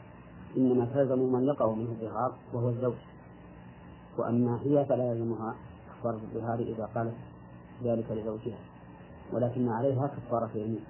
[0.56, 2.94] إنما تلزم من يقع منه الظهار وهو الزوج.
[4.18, 5.54] وأما هي فلا يلزمها
[5.98, 7.14] كفارة الظهار إذا قالت
[7.84, 8.73] ذلك لزوجها.
[9.32, 10.84] ولكن عليها كفارة يمين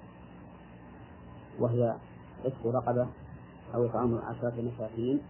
[1.59, 1.95] وهي
[2.45, 3.07] عتق رقبة
[3.75, 5.21] أو إطعام عشرة مساكين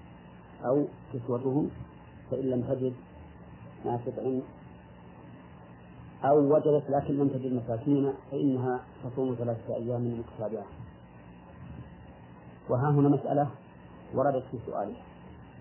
[0.66, 1.70] أو كسوتهم
[2.32, 2.94] فإن لم تجد
[3.86, 4.42] ما تطعم
[6.24, 10.66] أو وجدت لكن لم تجد مساكين فإنها تصوم ثلاثة أيام متتابعة.
[12.70, 13.48] وها هنا مسألة
[14.14, 14.96] وردت في سؤاله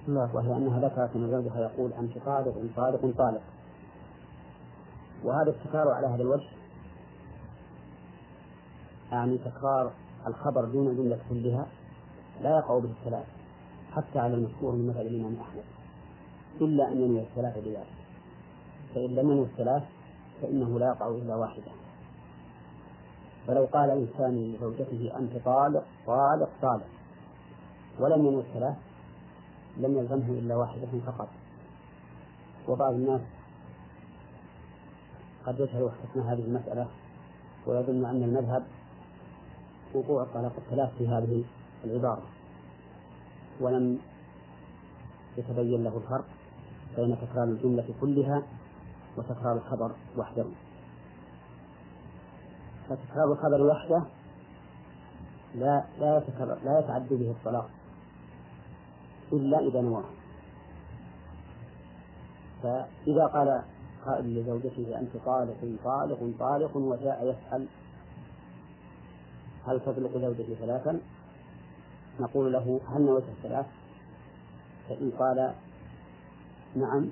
[0.09, 3.43] نعم وهي أنها ذكرت أن زوجها يقول أنت طالق طالق طالق
[5.25, 6.49] وهذا التكرار على هذا الوجه
[9.15, 9.93] يعني تكرار
[10.27, 11.67] الخبر دون الجملة كلها
[12.43, 13.27] لا يقع به الثلاث
[13.93, 15.65] حتى على المشهور من مثل الإمام أحمد
[16.61, 17.95] إلا أن ينوي الثلاث بذلك.
[18.95, 19.83] فإن لم ينوي الثلاث
[20.43, 21.73] فإنه لا يقع إلا واحدة.
[23.47, 26.87] فلو قال إنسان لزوجته أنت طالق طالق طالق.
[28.01, 28.77] ولم ينوي الثلاث
[29.77, 31.29] لم يلزمه إلا واحدة فقط.
[32.69, 33.21] وبعض الناس
[35.47, 36.87] قد يجهل حكم هذه المسألة
[37.67, 38.65] ويظن أن المذهب
[39.95, 41.45] وقوع الطلاق الثلاث في هذه
[41.85, 42.23] العبارة.
[43.61, 43.99] ولم
[45.39, 46.25] يتبين له الفرق
[46.97, 48.43] بين تكرار الجملة كلها
[49.17, 50.45] وتكرار الخبر وحده.
[52.89, 54.03] فتكرار الخبر وحده
[55.55, 57.71] لا لا يتكرر لا يتعد به الطلاق
[59.33, 60.05] إلا إذا نواه
[62.63, 63.63] فإذا قال
[64.07, 67.67] قائل لزوجته أنت طالق طالق طالق وجاء يسأل
[69.67, 71.01] هل تطلق زوجتي ثلاثا؟
[72.21, 73.67] نقول له هل نويت الثلاث؟
[74.89, 75.55] فإن قال
[76.77, 77.11] نعم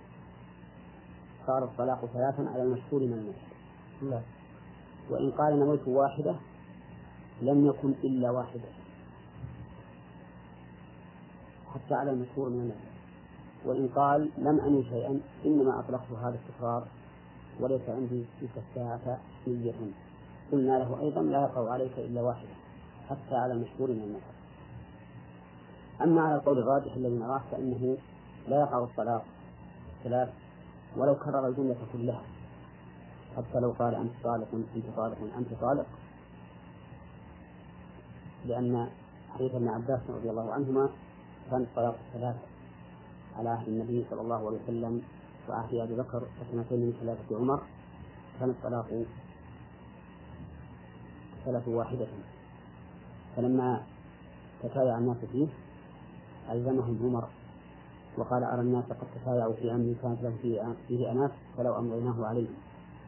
[1.46, 3.52] صار الطلاق ثلاثا على المشهور من المشهور.
[4.02, 4.22] نعم.
[5.10, 6.36] وإن قال نويت واحدة
[7.42, 8.68] لم يكن إلا واحدة.
[11.74, 12.92] حتى على المشهور من المشهور.
[13.64, 16.86] وإن قال لم أني شيئا إنما أطلقت هذا التكرار
[17.60, 19.74] وليس عندي تلك الساعة نية.
[20.52, 22.54] قلنا له أيضا لا يقع عليك إلا واحدة
[23.10, 24.32] حتى على المشهور من المذهب
[26.02, 27.96] أما على القول الراجح الذي نراه فإنه
[28.48, 29.24] لا يقع الطلاق
[30.04, 30.28] ثلاث
[30.96, 32.22] ولو كرر الجملة كلها.
[33.36, 35.86] حتى لو قال أنت طالق أنت طالق أنت طالق
[38.46, 38.88] لأن
[39.34, 40.88] حديث ابن عباس رضي الله عنهما
[41.50, 42.36] كان الطلاق الثلاث
[43.38, 45.02] على عهد النبي صلى الله عليه وسلم
[45.48, 47.62] وعهد أبي بكر وسنتين من خلافة عمر.
[48.40, 49.04] كان الطلاق
[51.44, 52.06] ثلاث واحدة.
[53.36, 53.82] فلما
[54.62, 55.46] تتابع الناس فيه
[56.50, 57.28] ألزمهم عمر
[58.18, 62.54] وقال أرى الناس قد تتابعوا في أمر كانت له فيه, فيه أناس فلو أمضيناه عليهم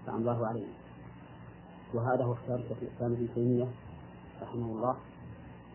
[0.07, 0.73] فأمضاه عليهم.
[1.94, 3.68] وهذا هو اختيار شيخ الإسلام ابن تيمية
[4.42, 4.97] رحمه الله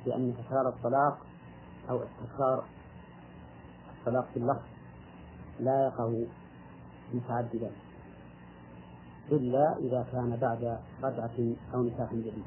[0.05, 1.17] بأن تكرار الطلاق
[1.89, 2.63] أو تكرار
[3.99, 4.65] الطلاق في اللفظ
[5.59, 6.23] لا يقع
[7.13, 7.71] متعددا.
[9.31, 12.43] إلا إذا كان بعد رجعة أو نكاح جديد.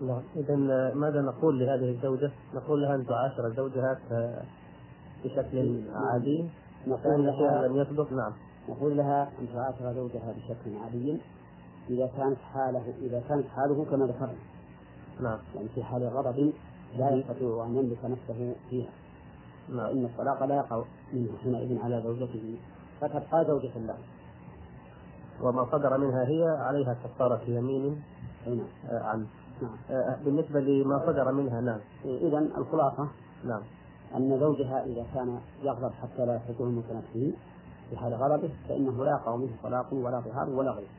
[0.00, 0.56] نعم إذا
[0.94, 3.98] ماذا نقول لهذه الزوجة؟ نقول لها أن تعاشر زوجها
[5.24, 6.48] بشكل عادي.
[6.86, 8.12] نقول لها لم يسبق.
[8.12, 8.32] نعم.
[8.68, 11.20] نقول لها أن تعاشر زوجها بشكل عادي
[11.90, 14.34] إذا كانت حاله إذا كانت حاله كما ذكرنا.
[15.20, 15.38] نعم.
[15.54, 16.52] يعني في حال غضب
[16.98, 18.90] لا يستطيع أن يملك نفسه فيها.
[19.68, 19.86] نعم.
[19.86, 22.58] فإن الطلاق لا يقع منه حينئذ على زوجته.
[23.00, 23.96] فتبقى زوجة له.
[25.42, 28.02] وما صدر منها هي عليها كفارة يمين
[28.46, 28.60] نعم.
[28.90, 29.26] آه، عنه
[29.62, 29.76] نعم.
[29.90, 31.80] آه، بالنسبة لما صدر منها نعم.
[32.04, 33.08] إذا الخلاصة
[33.44, 33.62] نعم.
[34.16, 37.32] أن زوجها إذا كان يغضب حتى لا ملك نفسه
[37.90, 40.90] في حال غضبه فإنه لا يقع منه طلاق ولا ظهار ولا غيره.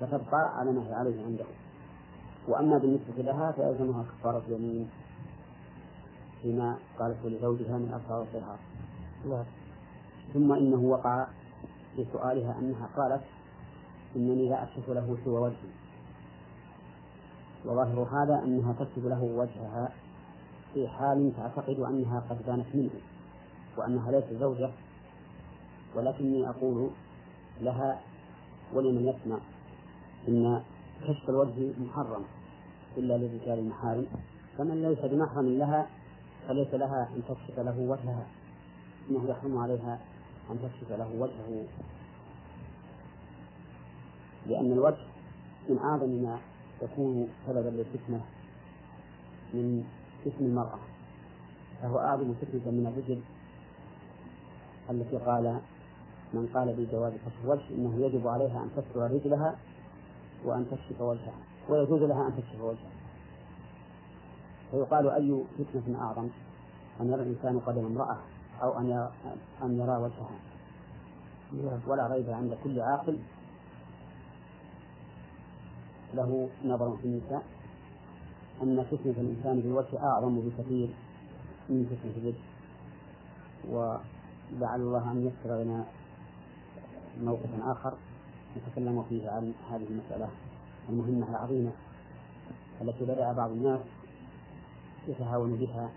[0.00, 1.44] فتبقى على ما هي عليه عنده
[2.48, 4.90] وأما بالنسبة لها فيلزمها كفارة يمين
[6.42, 8.58] فيما قالت لزوجها من أظهار الظهار.
[9.28, 9.44] نعم.
[10.34, 11.26] ثم إنه وقع
[11.96, 13.24] في سؤالها أنها قالت
[14.16, 15.70] إنني لا أكشف له سوى وجهي.
[17.64, 19.92] وظاهر هذا أنها تكشف له وجهها
[20.74, 22.90] في حال تعتقد أنها قد بانت منه
[23.76, 24.70] وأنها ليست زوجة
[25.96, 26.90] ولكني أقول
[27.60, 28.00] لها
[28.74, 29.38] ولمن يسمع
[30.28, 30.62] إن
[31.02, 32.24] كشف الوجه محرم
[32.96, 34.06] إلا للرجال المحارم
[34.58, 35.86] فمن ليس بمحرم لها
[36.48, 38.26] فليس لها أن تكشف له وجهها
[39.10, 40.00] إنه يحرم عليها
[40.50, 41.66] أن تكشف له وجهه.
[44.46, 45.06] لأن الوجه
[45.68, 46.38] من أعظم ما
[46.82, 48.20] يكون سببا للفتنة
[49.54, 49.84] من
[50.26, 50.78] اسم المرأة.
[51.82, 53.20] فهو أعظم فتنة من الرجل
[54.90, 55.60] التي قال
[56.34, 59.56] من قال بجواز كشف الوجه إنه يجب عليها أن تستر رجلها
[60.44, 61.38] وأن تكشف وجهها.
[61.68, 62.98] ويجوز لها أن تكشف وجهها.
[64.70, 66.28] فيقال أي فتنة أعظم
[67.00, 68.18] أن يرى الإنسان قدم امرأة؟
[68.62, 69.08] أو أن
[69.62, 70.38] أن يرى وجهها
[71.86, 73.18] ولا ريب عند كل عاقل.
[76.14, 77.42] له نظر في النساء.
[78.62, 80.88] أن فتنة الإنسان بالوجه أعظم بكثير
[81.68, 82.48] من فتنة الوجه
[83.68, 85.84] ولعل الله أن يسر لنا
[87.20, 87.94] موقفا آخر
[88.56, 90.28] نتكلم فيه عن هذه المسألة
[90.88, 91.70] المهمة العظيمة
[92.80, 93.80] التي بدأ بعض الناس
[95.08, 95.90] يتهاون بها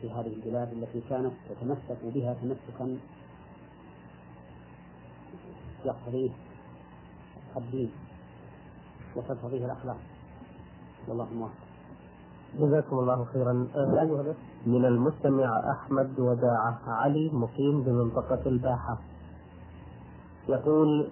[0.00, 2.98] في هذه البلاد التي كانت تتمسك بها تمسكا
[5.84, 6.30] يقتضيه
[7.56, 7.90] الدين
[9.16, 9.96] وتقتضيه الأخلاق.
[11.08, 11.66] والله موفق.
[12.58, 13.68] جزاكم الله خيرا.
[13.76, 14.34] آه،
[14.66, 18.98] من المستمع أحمد وداعة علي مقيم بمنطقة الباحة.
[20.48, 21.08] يقول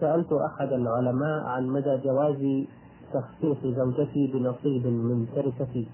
[0.00, 2.66] سألت أحد العلماء عن مدى جواز
[3.12, 5.88] تخصيص زوجتي بنصيب من تركتي.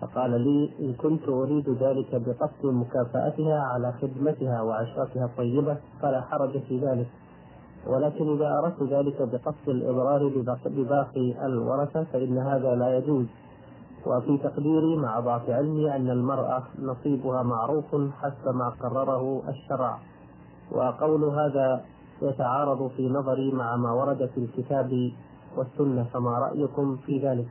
[0.00, 6.78] فقال لي إن كنت أريد ذلك بقصد مكافأتها على خدمتها وعشرتها الطيبة فلا حرج في
[6.78, 7.06] ذلك.
[7.86, 10.32] ولكن إذا أردت ذلك بقصد الإضرار
[10.66, 13.26] بباقي الورثة فإن هذا لا يجوز.
[14.06, 19.98] وفي تقديري مع ضعف علمي أن المرأة نصيبها معروف حسب ما قرره الشرع.
[20.72, 21.84] وقول هذا
[22.22, 25.10] يتعارض في نظري مع ما ورد في الكتاب
[25.56, 27.46] والسنة فما رأيكم في ذلك؟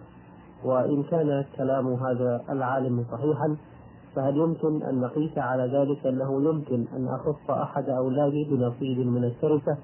[0.66, 3.58] وإن كان كلام هذا العالم صحيحا
[4.16, 9.78] فهل يمكن أن نقيس على ذلك أنه يمكن أن أخص أحد أولادي بنصيب من التركة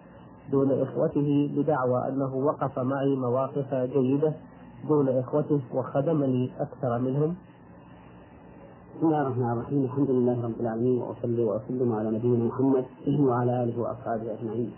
[0.52, 4.34] دون إخوته بدعوى أنه وقف معي مواقف جيدة
[4.88, 7.36] دون إخوته وخدمني أكثر منهم
[8.98, 12.86] بسم الله الرحمن الرحيم الحمد لله رب العالمين وأصلي وأسلم على نبينا محمد
[13.20, 14.72] وعلى آله وأصحابه أجمعين.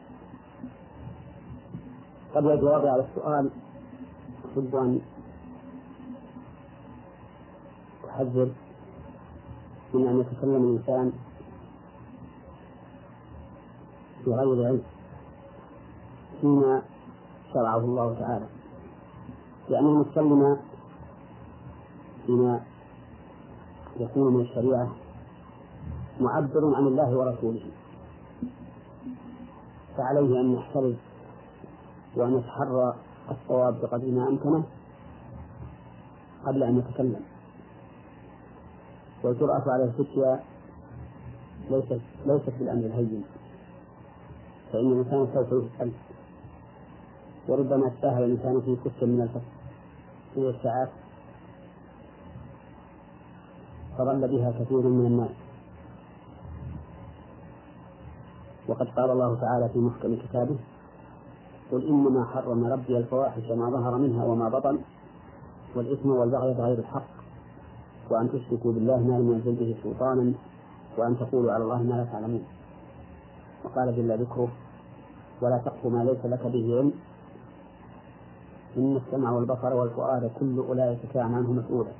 [2.35, 3.49] قبل الجواب على السؤال
[4.53, 5.01] احب أن
[8.13, 8.49] احذر
[9.93, 11.11] من أن يتكلم الإنسان
[14.25, 14.83] بغير علم
[16.41, 16.81] فيما
[17.53, 18.45] شرعه الله تعالى.
[19.69, 20.57] لأن المتكلم
[22.25, 22.61] فيما
[23.99, 24.87] يكون من الشريعة
[26.21, 27.65] معبر عن الله ورسوله.
[29.97, 30.95] فعليه أن يحترز
[32.15, 32.95] وأن يتحرى
[33.31, 34.63] الصواب بقدر ما أمكنه
[36.45, 37.32] قبل أن يتكلم.
[39.23, 40.39] والجرأة على الفتيا
[41.69, 43.23] ليست ليست بالأمر الهين.
[44.71, 45.91] فإن الإنسان سوف يسأل.
[47.47, 49.45] وربما تساهل الإنسان في كتب من الفتح
[50.33, 50.89] في الساعات
[53.97, 55.31] فضل بها كثير من الناس.
[58.67, 60.57] وقد قال الله تعالى في محكم كتابه
[61.71, 64.79] قل إنما حرم ربي الفواحش ما ظهر منها وما بطن
[65.75, 67.22] والإثم والبغي بغير الحق.
[68.09, 70.33] وأن تشركوا بالله ما لم ينزل به سلطانا
[70.97, 72.43] وأن تقولوا على الله ما لا تعلمون.
[73.63, 74.47] وقال جل ذكره
[75.41, 76.91] ولا تقف ما ليس لك به علم
[78.77, 81.91] إن السمع والبصر والفؤاد كل أولئك كان عنه مسؤولا.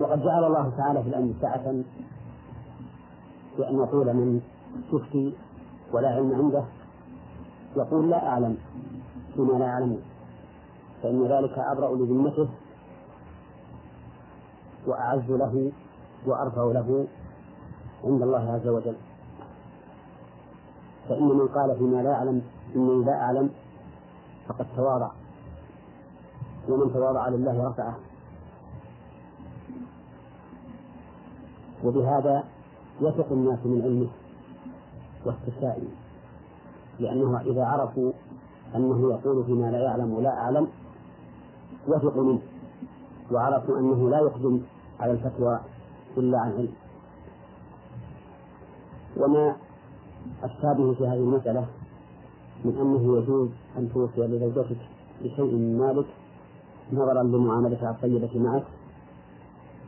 [0.00, 1.74] وقد جعل الله تعالى في الأمر سعة
[3.58, 4.40] بأن يقول من
[4.92, 5.34] تفتي
[5.92, 6.64] ولا علم عنده
[7.76, 8.56] يقول لا أعلم.
[9.34, 10.02] فيما لا يعلمون.
[11.02, 12.48] فإن ذلك أبرأ لذمته
[14.86, 15.72] وأعز له
[16.26, 17.06] وأرفع له
[18.04, 18.96] عند الله عز وجل.
[21.08, 22.42] فإن من قال فيما لا أعلم
[22.76, 23.50] إني لا أعلم
[24.48, 25.10] فقد تواضع.
[26.68, 27.96] ومن تواضع لله رفعه.
[31.84, 32.44] وبهذا
[33.00, 34.08] يثق الناس من علمه
[35.24, 35.88] واستشائه
[36.98, 38.12] لأنه إذا عرفوا
[38.74, 40.68] أنه يقول فيما لا يعلم ولا أعلم
[41.88, 42.40] وثقوا منه
[43.32, 44.60] وعرفوا أنه لا يقدم
[45.00, 45.60] على الفتوى
[46.16, 46.72] إلا عن علم.
[49.16, 49.56] وما
[50.44, 51.66] الشابه في هذه المسألة
[52.64, 53.48] من أنه يجوز
[53.78, 54.76] أن توصي لزوجتك
[55.22, 56.06] بشيء من مالك
[56.92, 58.64] نظرا لمعاملتها الطيبة معك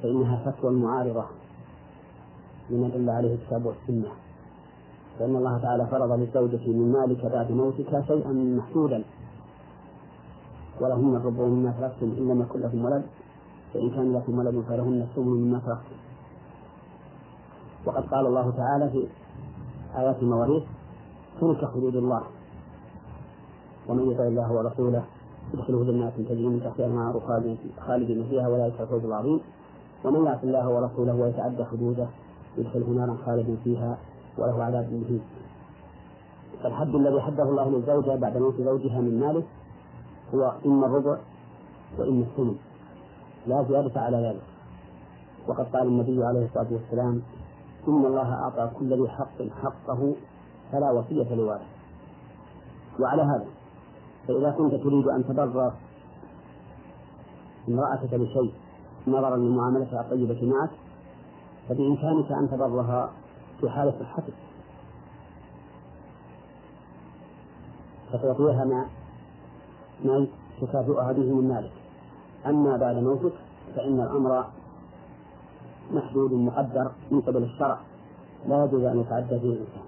[0.03, 1.25] فإنها فتوى معارضة
[2.71, 4.09] لما دل عليه الكتاب والسنة.
[5.19, 9.05] فإن الله تعالى فرض للزوجة من مالك بعد موتك شيئا محدودا
[10.81, 13.05] ولهن الربع مما تركتم إن لم يكن لكم ولد.
[13.75, 15.97] فإن كان لكم ولد فلهن الثمن مما تركتم.
[17.87, 19.07] وقد قال الله تعالى في
[19.99, 20.63] آيات المواريث
[21.41, 22.23] تلك حدود الله.
[23.89, 25.05] ومن يطع الله ورسوله
[25.55, 27.21] يدخله جنات تجري من تحتها الأنهار
[27.87, 29.41] خالدين فيها ولا الفوز العظيم.
[30.05, 32.07] ومن يعص الله ورسوله ويتعدى حدوده
[32.59, 33.99] يدخله نارا خالدا فيها.
[34.39, 35.23] وله عذاب مهين.
[36.63, 39.43] فالحد الذي حده الله للزوجة بعد موت زوجها من ماله
[40.35, 41.19] هو إما الربع
[41.99, 42.57] وإما الثمن.
[43.47, 44.43] لا زيادة على ذلك.
[45.49, 47.23] وقد قال النبي عليه الصلاة والسلام
[47.89, 50.15] إن الله أعطى كل ذي حق حقه
[50.73, 51.67] فلا وصية لوارث
[53.01, 53.47] وعلى هذا
[54.29, 55.73] فإذا كنت تريد أن تبر
[57.69, 58.53] امرأتك بشيء
[59.07, 60.71] نظرا لمعاملتها الطيبة معك
[61.69, 63.11] فبإمكانك أن تبرها
[63.61, 64.35] في حالة صحتك
[68.13, 68.87] فتعطيها ما
[70.05, 70.27] ما
[70.61, 71.73] تكافئها به من مالك
[72.47, 73.33] أما بعد موتك
[73.77, 74.45] فإن الأمر
[75.93, 77.79] محدود مقدر من قبل الشرع.
[78.49, 79.83] لا يجوز أن يتعدى فيه الإنسان.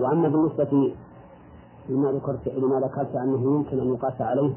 [0.00, 0.94] وأما بالنسبة
[1.88, 4.52] لما ذكرت لما ذكرت أنه يمكن أن يقاس عليه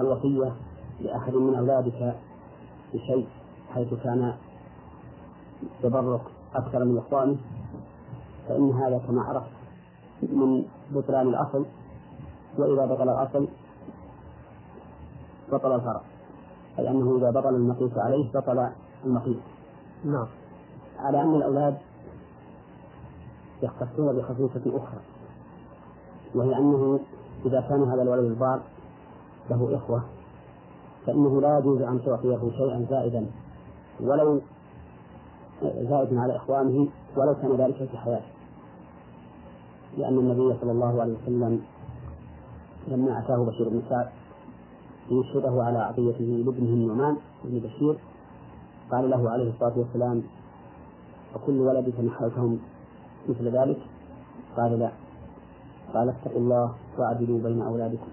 [0.00, 0.52] الوصية
[1.00, 2.14] لأحد من أولادك
[2.94, 3.26] بشيء
[3.74, 4.34] حيث كان
[5.82, 6.20] تبرك
[6.54, 7.36] أكثر من إخوانه
[8.48, 9.50] فإن هذا كما عرفت
[10.22, 11.66] من بطلان الأصل
[12.58, 13.48] وإذا بطل الأصل
[15.52, 16.00] بطل الفرع
[16.78, 18.68] أي أنه إذا بطل المقيس عليه بطل
[19.04, 19.36] المقيس.
[20.04, 20.26] نعم.
[20.98, 21.78] على أن الأولاد
[23.62, 25.00] يختصون بخصوصة أخرى
[26.34, 27.00] وهي أنه
[27.46, 28.60] إذا كان هذا الولد البار
[29.50, 30.02] له إخوة
[31.06, 33.26] فإنه لا يجوز أن تعطيه شيئا زائدا
[34.00, 34.40] ولو
[35.62, 38.32] زائدا على إخوانه ولو كان ذلك في حياته.
[39.98, 41.60] لأن النبي صلى الله عليه وسلم
[42.88, 44.08] لما أتاه بشير بن سعد
[45.10, 47.98] ليشهده على عطيته لابنه النعمان بن بشير
[48.90, 50.22] قال له عليه الصلاة والسلام
[51.34, 52.58] وكل ولدك نحلتهم
[53.28, 53.78] مثل ذلك؟
[54.56, 54.90] قال لا.
[55.94, 58.08] قال اتقوا الله واعدلوا بين أولادكم.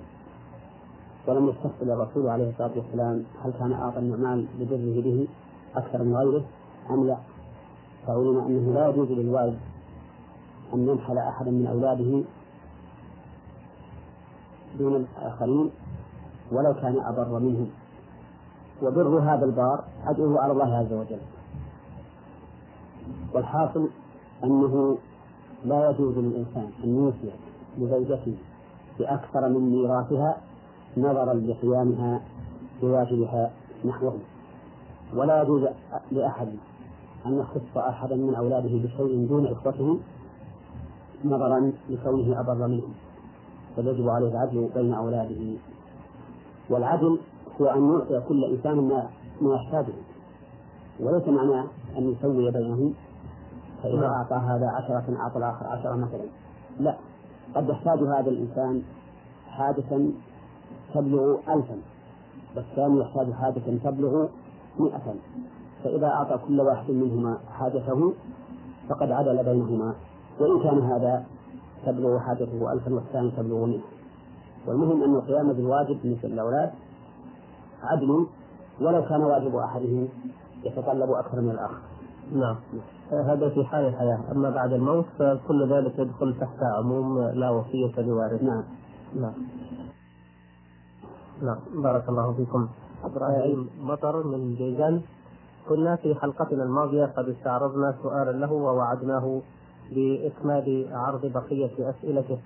[1.27, 5.27] ولم يستفصل الرسول عليه الصلاة والسلام هل كان أعطى النعمان لبره به
[5.75, 6.43] أكثر من غيره
[6.89, 7.17] أم لا.
[8.07, 9.59] فعلم أنه لا يجوز للوالد
[10.73, 12.23] أن ينحل أحدا من أولاده
[14.79, 15.71] دون الآخرين
[16.51, 17.69] ولو كان أبر منهم
[18.83, 21.19] وبر هذا البار أجره على الله عز وجل.
[23.33, 23.89] والحاصل
[24.43, 24.97] أنه
[25.65, 27.31] لا يجوز للإنسان أن يوصي
[27.77, 28.35] لزوجته
[28.99, 30.37] بأكثر من ميراثها
[30.97, 32.21] نظرا لقيامها
[32.81, 33.51] بواجبها
[33.85, 34.17] نحوه.
[35.15, 35.67] ولا يجوز
[36.11, 36.47] لأحد
[37.29, 39.99] أن يخص أحدا من أولاده بشيء دون إخوته
[41.25, 42.93] نظرا لكونه أبر منهم
[43.77, 45.57] بل يجب عليه العدل بين أولاده.
[46.69, 47.19] والعدل
[47.61, 49.09] هو أن يعطي كل إنسان ما
[49.41, 49.93] ما يحتاجه
[50.99, 51.65] وليس معناه
[51.97, 52.93] أن يسوي بينهم
[53.83, 54.13] فإذا نعم.
[54.13, 56.25] أعطى هذا عشرة أعطى الآخر عشرة مثلا.
[56.79, 56.97] لا
[57.55, 58.81] قد يحتاج هذا الإنسان
[59.47, 60.09] حاجة
[60.93, 61.77] تبلغ ألفا
[62.55, 64.27] والثاني يحتاج حاجة تبلغ
[64.79, 65.15] مئة
[65.83, 68.13] فإذا أعطى كل واحد منهما حاجته
[68.89, 69.95] فقد عدل بينهما.
[70.39, 71.25] وإن كان هذا
[71.85, 73.81] تبلغ حاجته ألفا والثاني تبلغ مئة.
[74.67, 76.71] والمهم أن القيام بالواجب بالنسبة للأولاد
[77.83, 78.27] عدل
[78.81, 80.07] ولو كان واجب أحدهم
[80.63, 81.81] يتطلب أكثر من الآخر.
[82.33, 82.55] نعم.
[83.11, 84.19] هذا في حال الحياة.
[84.31, 88.43] أما بعد الموت فكل ذلك يدخل تحت عموم لا وصية لوارث.
[88.43, 88.63] نعم.
[89.15, 89.33] نعم.
[91.41, 91.83] نعم.
[91.83, 92.67] بارك الله فيكم.
[93.03, 95.01] إبراهيم مطر من جيزان.
[95.69, 99.41] كنا في حلقتنا الماضية قد استعرضنا سؤالا له ووعدناه
[99.91, 102.39] بإكمال عرض بقية أسئلته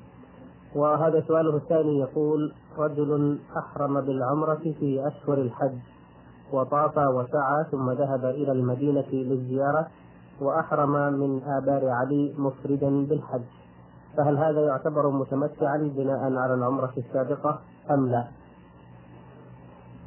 [0.75, 5.77] وهذا سؤاله الثاني يقول رجل أحرم بالعمرة في أشهر الحج
[6.53, 9.87] وطاف وسعى ثم ذهب إلى المدينة للزيارة
[10.41, 13.41] وأحرم من آبار علي مفردا بالحج
[14.17, 17.59] فهل هذا يعتبر متمتعا بناء على العمرة السابقة
[17.91, 18.27] أم لا؟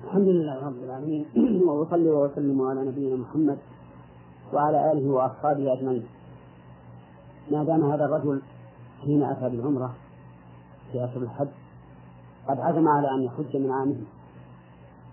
[0.05, 1.27] الحمد لله رب العالمين.
[1.69, 3.59] وأصلي وأسلم على نبينا محمد
[4.53, 6.07] وعلى آله وأصحابه أجمعين.
[7.51, 8.43] ما دام هذا الرجل
[9.03, 9.95] حين أتى بالعمرة
[10.93, 11.49] في أشهر الحج
[12.49, 13.97] قد عزم على أن يحج من عامه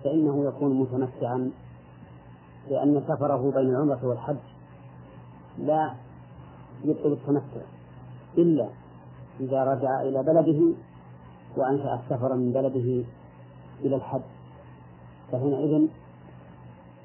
[0.04, 1.52] فإنه يكون متمتعا
[2.70, 4.44] لأن سفره بين العمرة والحج
[5.58, 5.94] لا
[6.84, 7.62] يبطل التمتع
[8.38, 8.70] إلا
[9.40, 10.74] إذا رجع إلى بلده
[11.58, 13.06] وأنشأ السفر من بلده
[13.82, 14.33] إلى الحج.
[15.34, 15.88] فحينئذ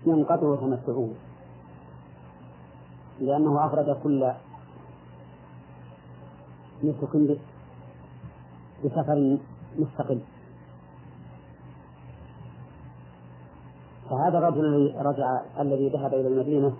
[0.07, 1.09] ينقطع تمتعه
[3.21, 4.33] لأنه أفرد كل
[6.85, 7.39] نسك
[8.85, 9.39] بسفر
[9.79, 10.21] مستقل.
[14.11, 16.73] فهذا الرجل الذي رجع الذي ذهب إلى المدينة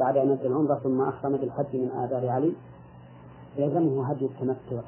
[0.00, 2.52] بعد أن أدى العمرة ثم أحرم بالحج من آثار علي
[3.56, 4.80] يلزمه هدي التمتع.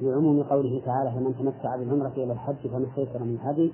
[0.00, 3.72] لعموم قوله تعالى فمن تمتع بالعمرة إلى الحج فما استيسر من هدي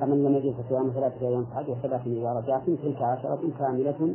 [0.00, 4.14] فمن لم يجد فصيام ثلاثة أيام الحج وثلاثة إذا رجعتم تلك عشرة كاملة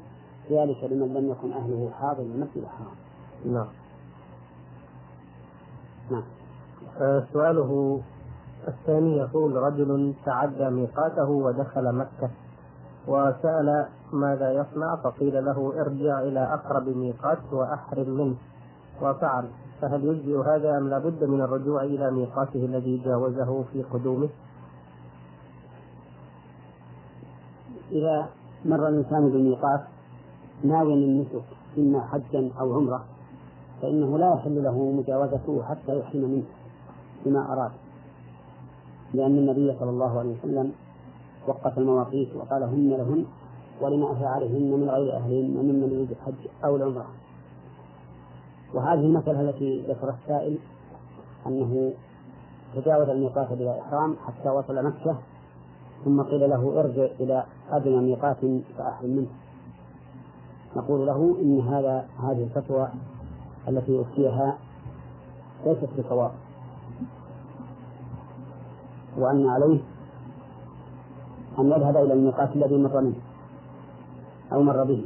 [0.52, 2.96] ذلك لمن لم يكن أهله حاضر المسجد الحرام.
[3.46, 3.68] نعم
[6.12, 6.24] نعم.
[7.02, 8.02] آه، سؤاله
[8.68, 12.30] الثاني يقول رجل تعدى ميقاته ودخل مكة
[13.08, 18.36] وسأل ماذا يصنع فقيل له ارجع إلى أقرب ميقات وأحرم منه
[19.02, 19.50] وفعل
[19.82, 24.30] فهل يجزئ هذا أم لابد من الرجوع إلى ميقاته الذي جاوزه في قدومه؟
[27.92, 28.30] إذا
[28.66, 29.82] مر الإنسان بالميقات
[30.64, 31.44] ناويا للنسك
[31.78, 33.06] إما حجا أو عمرة
[33.82, 36.44] فإنه لا يحل له مجاوزته حتى يحرم منه
[37.26, 37.72] بما أراد.
[39.14, 40.72] لأن النبي صلى الله عليه وسلم
[41.48, 43.26] وقف المواقيت وقال هن لهن
[43.82, 47.06] ولما أتى من غير أهلهن ممن يريد الحج أو العمرة.
[48.74, 50.58] وهذه المسألة التي ذكر السائل
[51.48, 51.94] أنه
[52.76, 55.18] تجاوز الميقات بلا إحرام حتى وصل مكة
[56.06, 58.38] ثم قيل له ارجع إلى أدنى ميقات
[58.78, 59.28] فأحرم منه.
[60.76, 62.88] نقول له إن هذا هذه الفتوى
[63.68, 64.58] التي أفتيها
[65.66, 66.32] ليست بصواب.
[69.18, 69.80] وأن عليه
[71.60, 73.16] أن يذهب إلى الميقات الذي مر منه
[74.54, 75.06] أو مر به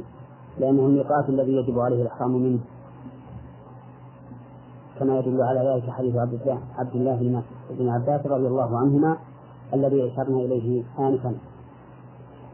[0.58, 2.60] لأنه الميقات الذي يجب عليه الإحرام منه.
[5.02, 9.16] كما يدل على ذلك حديث عبد الله عبد الله بن عباس رضي الله عنهما
[9.74, 11.34] الذي أشرنا إليه آنفا.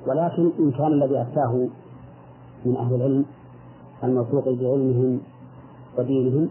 [0.06, 1.68] ولكن إن كان الذي أفتاه
[2.64, 3.24] من أهل العلم
[4.04, 5.20] الموثوق بعلمهم
[5.98, 6.48] ودينهم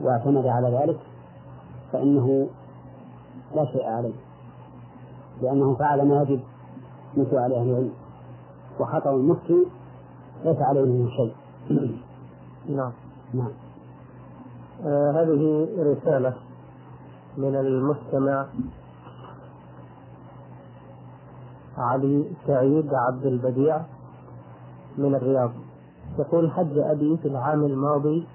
[0.00, 0.98] واعتمد على ذلك
[1.92, 2.48] فإنه
[3.54, 4.14] لا شيء عليه
[5.42, 6.40] لأنه فعل ما يجب
[7.16, 7.92] من سؤال أهل العلم
[8.80, 9.66] وخطأ المفتي
[10.44, 11.34] ليس عليه منه شيء.
[12.76, 12.92] نعم.
[13.34, 13.52] نعم.
[14.84, 16.34] آه هذه رسالة
[17.36, 18.46] من المستمع
[21.78, 23.80] علي سعيد عبد البديع
[24.98, 25.50] من الرياض.
[26.18, 28.26] يقول حج أبي في العام الماضي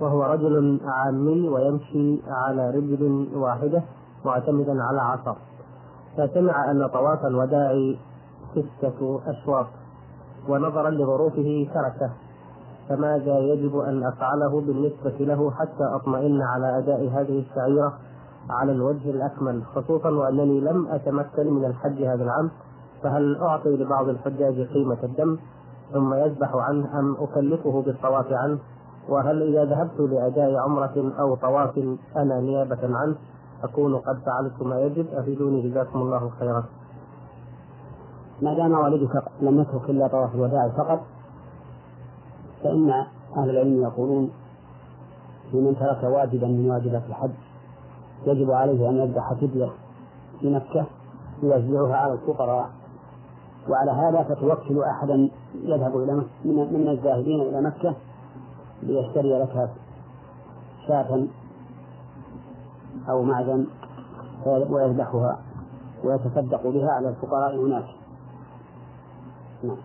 [0.00, 3.82] وهو رجل عامي ويمشي على رجل واحدة
[4.24, 5.36] معتمدا على عصا
[6.16, 7.94] فسمع أن طواف الوداع
[8.52, 9.66] ستة أشواط
[10.48, 12.10] ونظرا لظروفه تركه
[12.88, 17.98] فماذا يجب أن أفعله بالنسبة له حتى أطمئن على أداء هذه الشعيرة
[18.50, 22.50] على الوجه الأكمل خصوصا وأنني لم أتمكن من الحج هذا العام
[23.02, 25.38] فهل أعطي لبعض الحجاج قيمة الدم؟
[25.92, 28.58] ثم يذبح عنه أم أكلفه بالطواف عنه؟
[29.08, 31.78] وهل إذا ذهبت لأداء عمرة أو طواف
[32.16, 33.16] أنا نيابة عنه
[33.64, 36.64] أكون قد فعلت ما يجب؟ أفيدوني جزاكم الله خيرا.
[38.42, 41.00] ما دام والدك لم يترك إلا طواف الوداع فقط
[42.62, 42.90] فإن
[43.36, 44.30] أهل العلم يقولون
[45.52, 47.30] لمن ترك واجبا من واجبات الحج
[48.26, 49.68] يجب عليه أن يذبح فدية
[50.40, 50.86] في مكة
[51.42, 52.70] يوزعها على الفقراء.
[53.68, 56.12] وعلى هذا فتوكل أحدا يذهب إلى
[56.44, 57.94] من الذاهبين إلى مكة
[58.82, 59.70] ليشتري لك
[60.88, 61.26] شاة
[63.08, 63.66] أو معدن
[64.46, 65.38] ويذبحها
[66.04, 67.84] ويتصدق بها على الفقراء هناك.
[69.64, 69.76] نعم.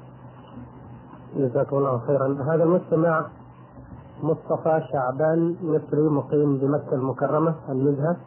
[1.38, 2.43] جزاكم الله خيرا.
[2.43, 3.25] هذا المستمع
[4.26, 8.17] مصطفى شعبان مصري مقيم بمكة المكرمة النزهة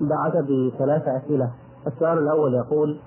[0.00, 1.50] بعث بثلاث أسئلة.
[1.86, 2.98] السؤال الأول يقول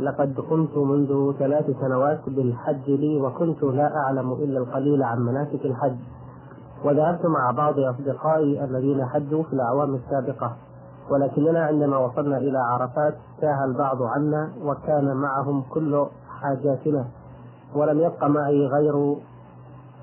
[0.00, 5.96] لقد قمت منذ ثلاث سنوات بالحج لي وكنت لا أعلم إلا القليل عن مناسك الحج.
[6.84, 10.56] وذهبت مع بعض أصدقائي الذين حجوا في الأعوام السابقة
[11.10, 16.06] ولكننا عندما وصلنا إلى عرفات تاه البعض عنا وكان معهم كل
[16.40, 17.04] حاجاتنا
[17.74, 19.16] ولم يبق معي غير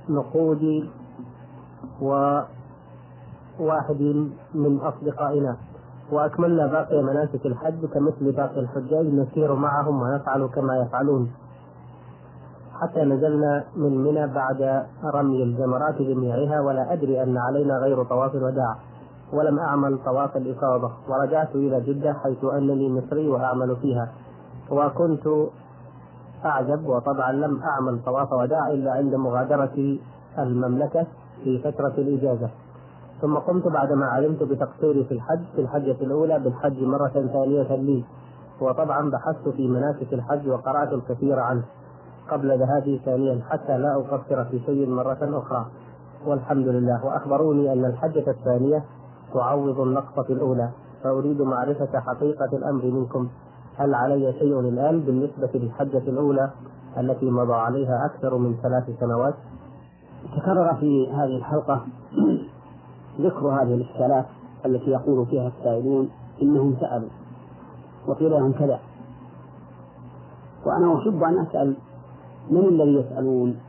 [0.09, 0.89] نقودي
[2.01, 4.01] وواحد
[4.53, 5.57] من أصدقائنا.
[6.11, 11.32] وأكملنا باقي مناسك الحج كمثل باقي الحجاج نسير معهم ونفعل كما يفعلون.
[12.82, 18.75] حتى نزلنا من منى بعد رمي الجمرات جميعها ولا أدري أن علينا غير طواف الوداع
[19.34, 24.11] ولم أعمل طواف الإفاضة ورجعت إلى جدة حيث أنني مصري وأعمل فيها.
[24.71, 25.27] وكنت
[26.45, 29.97] أعجب وطبعا لم أعمل طواف وداع إلا عند مغادرة
[30.39, 31.07] المملكة
[31.43, 32.49] في فترة الإجازة.
[33.21, 38.03] ثم قمت بعدما علمت بتقصيري في الحج في الحجة الأولى بالحج مرة ثانية لي.
[38.61, 41.63] وطبعا بحثت في مناسك الحج وقرأت الكثير عنه
[42.31, 45.65] قبل ذهابي ثانيا حتى لا أقصر في شيء مرة أخرى.
[46.25, 47.05] والحمد لله.
[47.05, 48.83] وأخبروني أن الحجة الثانية
[49.33, 50.69] تعوض النقصة الأولى.
[51.03, 53.29] فأريد معرفة حقيقة الأمر منكم.
[53.75, 56.49] هل علي شيء الآن بالنسبة للحجة الأولى
[56.97, 59.33] التي مضى عليها أكثر من ثلاث سنوات؟
[60.38, 61.86] تكرر في هذه الحلقة
[63.20, 64.26] ذكر هذه الإشكالات
[64.65, 66.09] التي يقول فيها السائلون
[66.41, 67.09] إنهم سألوا
[68.07, 68.80] وقيل لهم كذا.
[70.65, 71.76] وأنا أحب أن أسأل
[72.51, 73.59] من الذي يسألون؟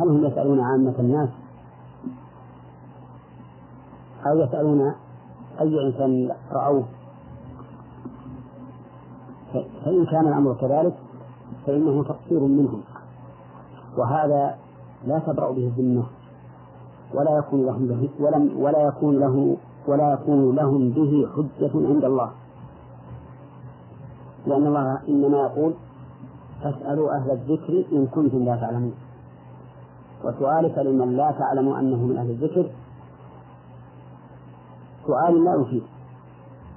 [0.00, 1.28] هل هم يسألون عامة الناس؟
[4.26, 4.94] أو يسألون
[5.60, 6.84] أي إنسان رأوه؟
[9.52, 10.94] فإن كان الأمر كذلك
[11.66, 12.82] فإنه تقصير منهم.
[13.98, 14.58] وهذا
[15.04, 16.04] لا تبرأ به الذمة.
[17.14, 19.56] ولا يكون لهم به ولم ولا يكون له
[19.88, 22.30] ولا يكون لهم به حجة عند الله.
[24.46, 25.74] لأن الله إنما يقول
[26.62, 28.94] فاسألوا أهل الذكر إن كنتم لا تعلمون.
[30.24, 32.70] وسؤالك لمن لا تعلم أنه من أهل الذكر
[35.06, 35.82] سؤال لا يفيد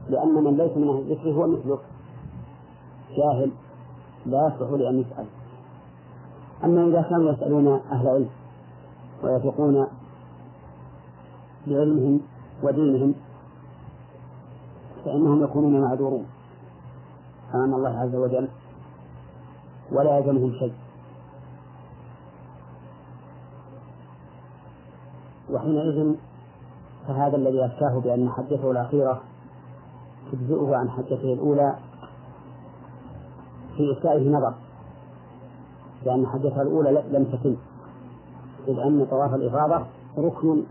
[0.10, 1.80] لأن من ليس من أهل الذكر هو مثلك
[3.18, 3.52] جاهل
[4.26, 5.26] لا يصلح لأن يسأل.
[6.66, 8.30] أما إذا كانوا يسألون أهل علم
[9.24, 9.88] ويثقون
[11.68, 12.20] بعلمهم
[12.64, 13.14] ودينهم
[15.06, 16.26] فإنهم يكونون معذورون.
[17.54, 18.48] أمام الله عز وجل
[19.92, 20.74] ولا يلزمهم شيء.
[25.52, 26.16] وحينئذ
[27.08, 29.22] فهذا الذي أفتاه بأن حجته الأخيرة
[30.32, 31.76] تجزئه عن حجته الأولى
[33.78, 34.65] في إسائه نظر.
[36.06, 37.56] لأن حجتها الأولى لم تتم
[38.68, 39.86] إذ أن طواف الإفاضة
[40.18, 40.64] ركن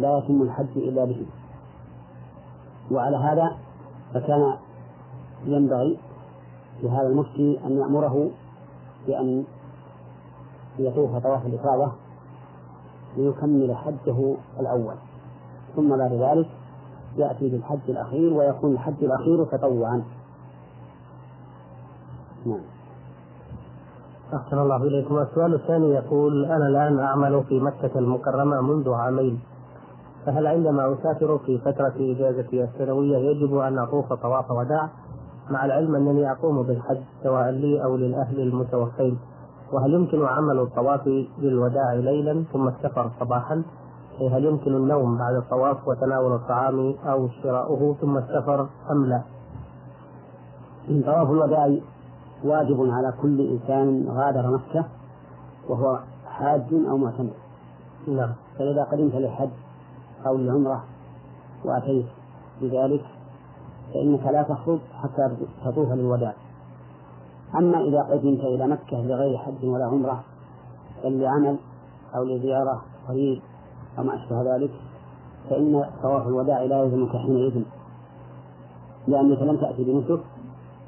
[0.00, 1.26] لا يتم الحج إلا به.
[2.90, 3.56] وعلى هذا
[4.14, 4.54] فكان
[5.46, 5.98] ينبغي
[6.82, 8.30] لهذا المفتي أن يأمره
[9.06, 9.44] بأن
[10.78, 11.92] يطوف طواف الإفاضة
[13.16, 14.94] ليكمل حجه الأول.
[15.76, 16.48] ثم بعد ذلك
[17.16, 20.04] يأتي بالحج الأخير ويكون الحج الأخير تطوعا.
[22.46, 22.73] نعم.
[24.34, 25.18] أحسن الله إليكم.
[25.18, 29.40] السؤال الثاني يقول أنا الآن أعمل في مكة المكرمة منذ عامين
[30.26, 34.88] فهل عندما أسافر في فترة إجازتي السنوية يجب أن أطوف طواف وداع؟
[35.50, 39.18] مع العلم أنني أقوم بالحج سواء لي أو للأهل المتوفين.
[39.72, 41.06] وهل يمكن عمل الطواف
[41.38, 43.62] للوداع ليلا ثم السفر صباحا؟
[44.32, 49.22] هل يمكن النوم بعد الطواف وتناول الطعام أو شراؤه ثم السفر أم لا؟
[51.06, 51.76] طواف الوداع
[52.44, 54.84] واجب على كل إنسان غادر مكة
[55.68, 57.34] وهو حاج أو معتمر
[58.08, 58.32] نعم.
[58.58, 59.50] فإذا قدمت للحج
[60.26, 60.84] أو للعمرة
[61.64, 62.06] وأتيت
[62.60, 63.04] بذلك
[63.94, 66.34] فإنك لا تخرج حتى تطوف للوداع.
[67.54, 70.24] أما إذا قدمت إلى مكة لغير حج ولا عمرة
[71.04, 71.56] بل لعمل
[72.16, 73.42] أو لزيارة قريب
[73.98, 74.70] أو ما أشبه ذلك
[75.50, 77.62] فإن طواف الوداع لا يلزمك حينئذ
[79.06, 80.20] لأنك لم تأتي بنسك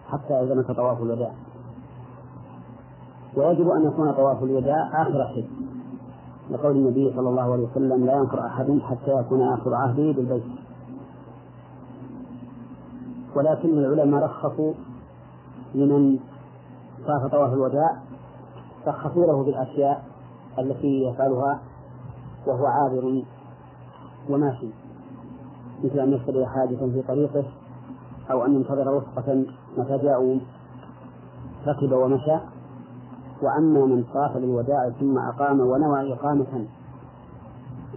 [0.09, 1.33] حتى يلزمك طواف الوداع.
[3.37, 5.45] ويجب أن يكون طواف الوداع آخر الحج.
[6.51, 10.43] لقول النبي صلى الله عليه وسلم لا ينكر أحد حتى يكون آخر عهده بالبيت.
[13.37, 14.72] ولكن العلماء رخصوا
[15.74, 16.18] لمن
[17.07, 17.97] طاف طواف الوداع
[18.87, 20.05] رخصوا له بالأشياء
[20.59, 21.61] التي يفعلها
[22.47, 23.22] وهو عابر
[24.30, 24.68] وماشي.
[25.84, 27.45] مثل أن يشتري حاجة في طريقه
[28.30, 29.45] أو أن ينتظر وفقة
[29.78, 30.39] متى جاءوا
[31.66, 32.56] ركب ومشى.
[33.43, 36.66] وأما من طاف للوداع ثم أقام ونوى إقامة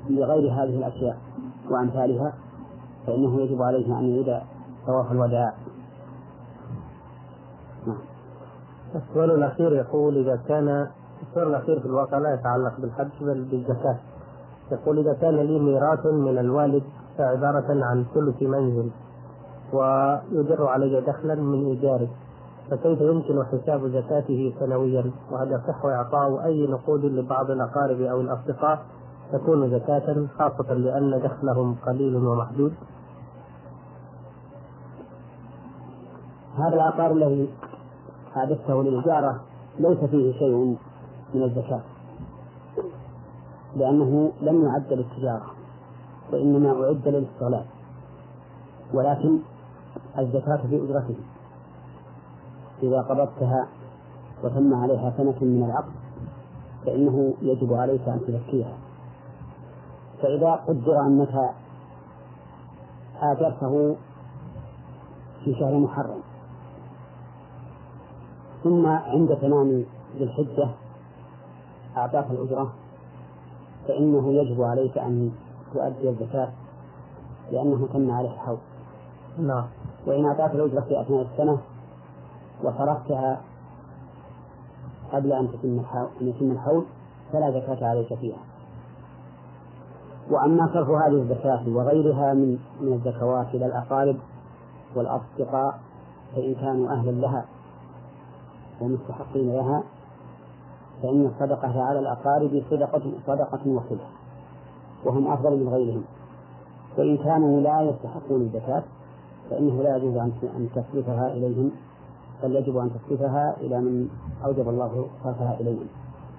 [0.09, 1.17] لغير هذه الأشياء
[1.69, 2.33] وأمثالها
[3.07, 4.41] فإنه يجب عليه أن يعيد
[4.87, 5.53] طواف الوداع.
[7.87, 7.97] نعم.
[8.95, 10.87] السؤال الأخير يقول إذا كان
[11.29, 13.97] السؤال الأخير في الواقع لا يتعلق بالحج بل بالزكاة.
[14.71, 16.83] يقول إذا كان لي ميراث من الوالد
[17.19, 18.89] عبارة عن ثلث منزل
[19.73, 22.07] ويدر علي دخلا من إيجاره.
[22.71, 28.85] فكيف يمكن حساب زكاته سنويا وهل يصح إعطاء أي نقود لبعض الأقارب أو الأصدقاء
[29.31, 32.73] تكون زكاة خاصة لأن دخلهم قليل ومحدود.
[36.57, 37.49] هذا العقار الذي
[38.33, 39.41] حادثته للإجارة
[39.79, 40.77] ليس فيه شيء
[41.33, 41.81] من الزكاة
[43.75, 45.45] لأنه لم يعد للتجارة
[46.33, 47.65] وإنما أعد للاستغلال
[48.93, 49.39] ولكن
[50.19, 51.15] الزكاة في أجرته.
[52.83, 53.67] إذا قبضتها
[54.43, 55.91] وتم عليها سنة من العقد
[56.85, 58.77] فإنه يجب عليك أن تزكيها.
[60.21, 61.49] فإذا قدر أنك
[63.21, 63.95] آجرته
[65.43, 66.19] في شهر محرم
[68.63, 69.85] ثم عند تمام
[70.17, 70.69] ذي الحجة
[71.97, 72.73] أعطاك الأجرة
[73.87, 75.31] فإنه يجب عليك أن
[75.73, 76.49] تؤدي الزكاة
[77.51, 78.57] لأنه تم عليه الحول
[79.39, 79.65] نعم.
[80.07, 81.57] وإن أعطاك الأجرة في أثناء السنة
[82.63, 83.41] وصرفتها
[85.13, 85.81] قبل أن تتم
[86.21, 86.85] أن يتم الحول
[87.33, 88.37] فلا زكاة عليك فيها.
[90.29, 94.17] وأما صرف هذه الزكاة وغيرها من من الزكوات إلى الأقارب
[94.95, 95.79] والأصدقاء
[96.35, 97.45] فإن كانوا أهلا لها
[98.81, 99.83] ومستحقين لها
[101.03, 104.05] فإن الصدقة على الأقارب صدقة صدقة وصلة
[105.05, 106.03] وهم أفضل من غيرهم.
[106.97, 108.83] وإن كانوا لا يستحقون الزكاة
[109.49, 111.71] فإنه لا يجوز أن تصرفها إليهم
[112.43, 114.07] بل يجب أن تصرفها إلى من
[114.45, 115.87] أوجب الله صرفها إليهم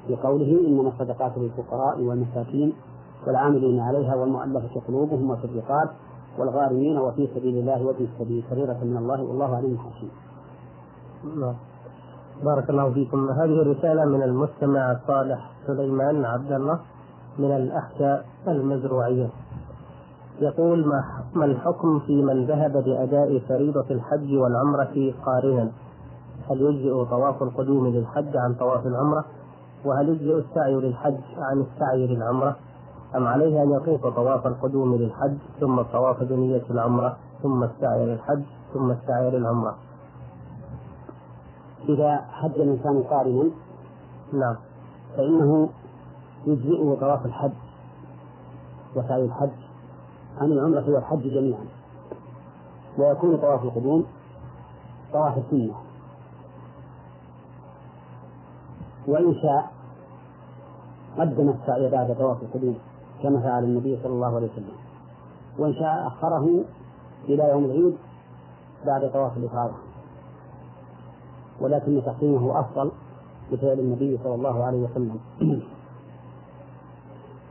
[0.06, 2.72] في قوله إنما الصدقات للفقراء والمساكين
[3.26, 5.90] والعاملين عليها والمؤلفة قلوبهم وفي الرقاب
[6.38, 10.10] والغارمين وفي سبيل الله وفي السبيل فريضة من الله والله عليم حكيم.
[11.40, 11.54] نعم.
[12.44, 16.80] بارك الله فيكم هذه الرسالة من المستمع صالح سليمان عبد الله
[17.38, 19.28] من الأحياء المزروعية
[20.40, 20.86] يقول
[21.34, 25.70] ما الحكم في من ذهب لأداء فريضة الحج والعمرة قارنا
[26.50, 29.24] هل يجزئ طواف القدوم للحج عن طواف العمرة
[29.84, 32.56] وهل يجزئ السعي للحج عن السعي للعمرة؟
[33.16, 38.42] أم عليه أن يطوف طواف القدوم للحج ثم الطواف بنية العمرة ثم السعي للحج
[38.74, 39.76] ثم السعي للعمرة؟
[41.88, 43.50] إذا حج الإنسان قارنا
[44.32, 44.56] نعم.
[45.16, 45.68] فإنه
[46.46, 47.52] يجزئه طواف الحج
[48.96, 49.50] وسعي الحج
[50.38, 51.64] عن العمرة والحج جميعا
[52.98, 54.04] ويكون طواف القدوم
[55.12, 55.89] طواف السنة.
[59.06, 59.70] وإن شاء
[61.18, 62.78] قدم السعي بعد طواف القدوم
[63.22, 64.76] كما فعل النبي صلى الله عليه وسلم.
[65.58, 66.64] وإن شاء أخره
[67.28, 67.96] إلى يوم العيد
[68.86, 69.74] بعد طواف الإفاضة.
[71.60, 72.90] ولكن تقديمه أفضل
[73.52, 75.20] بفعل النبي صلى الله عليه وسلم.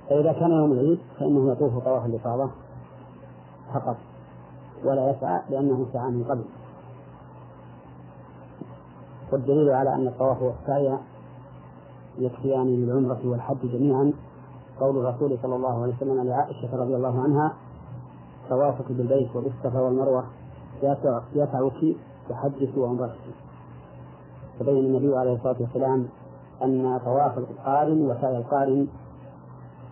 [0.10, 2.50] فإذا كان يوم العيد فإنه يطوف طواف الإفاضة
[3.74, 3.98] فقط
[4.86, 6.46] ولا يسعى لأنه سعى من قبل.
[9.32, 10.98] والدليل على أن الطواف والسعي
[12.20, 14.14] يكفيان للعمرة والحج جميعا.
[14.80, 17.54] قول الرسول صلى الله عليه وسلم لعائشة رضي الله عنها
[18.50, 20.24] طوافك بالبيت وبالصفا والمروة
[20.84, 21.96] يسعك
[22.30, 23.20] بحجك وعمرتك
[24.60, 26.08] فبين النبي عليه الصلاة والسلام
[26.64, 28.88] أن طواف القارن وسعي القارن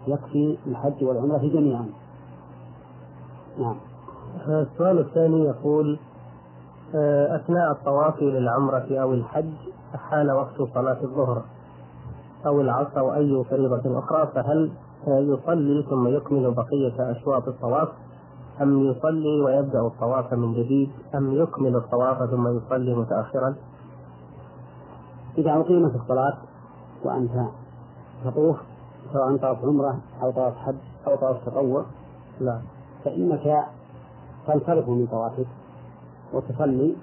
[0.07, 1.85] يكفي الحج والعمرة جميعا.
[3.59, 3.75] نعم.
[4.47, 5.99] السؤال الثاني يقول
[6.95, 9.53] آه، أثناء الطواف للعمرة أو الحج
[9.93, 11.43] حان وقت صلاة الظهر؟
[12.45, 14.71] أو العصر أو أي فريضة أخرى فهل
[15.07, 17.87] يصلي ثم يكمل بقية أشواط الطواف؟
[18.61, 23.55] أم يصلي ويبدأ الطواف من جديد؟ أم يكمل الطواف ثم يصلي متأخرا؟
[25.37, 26.37] إذا أقيمت الصلاة
[27.05, 27.45] وأنت
[28.25, 28.57] تطوف
[29.13, 30.75] سواء طواف عمرة أو طواف حج
[31.07, 31.85] أو طواف تطوع
[32.41, 32.61] لا
[33.05, 33.65] فإنك
[34.47, 35.47] تنصرف من طوافك
[36.33, 36.95] وتصلي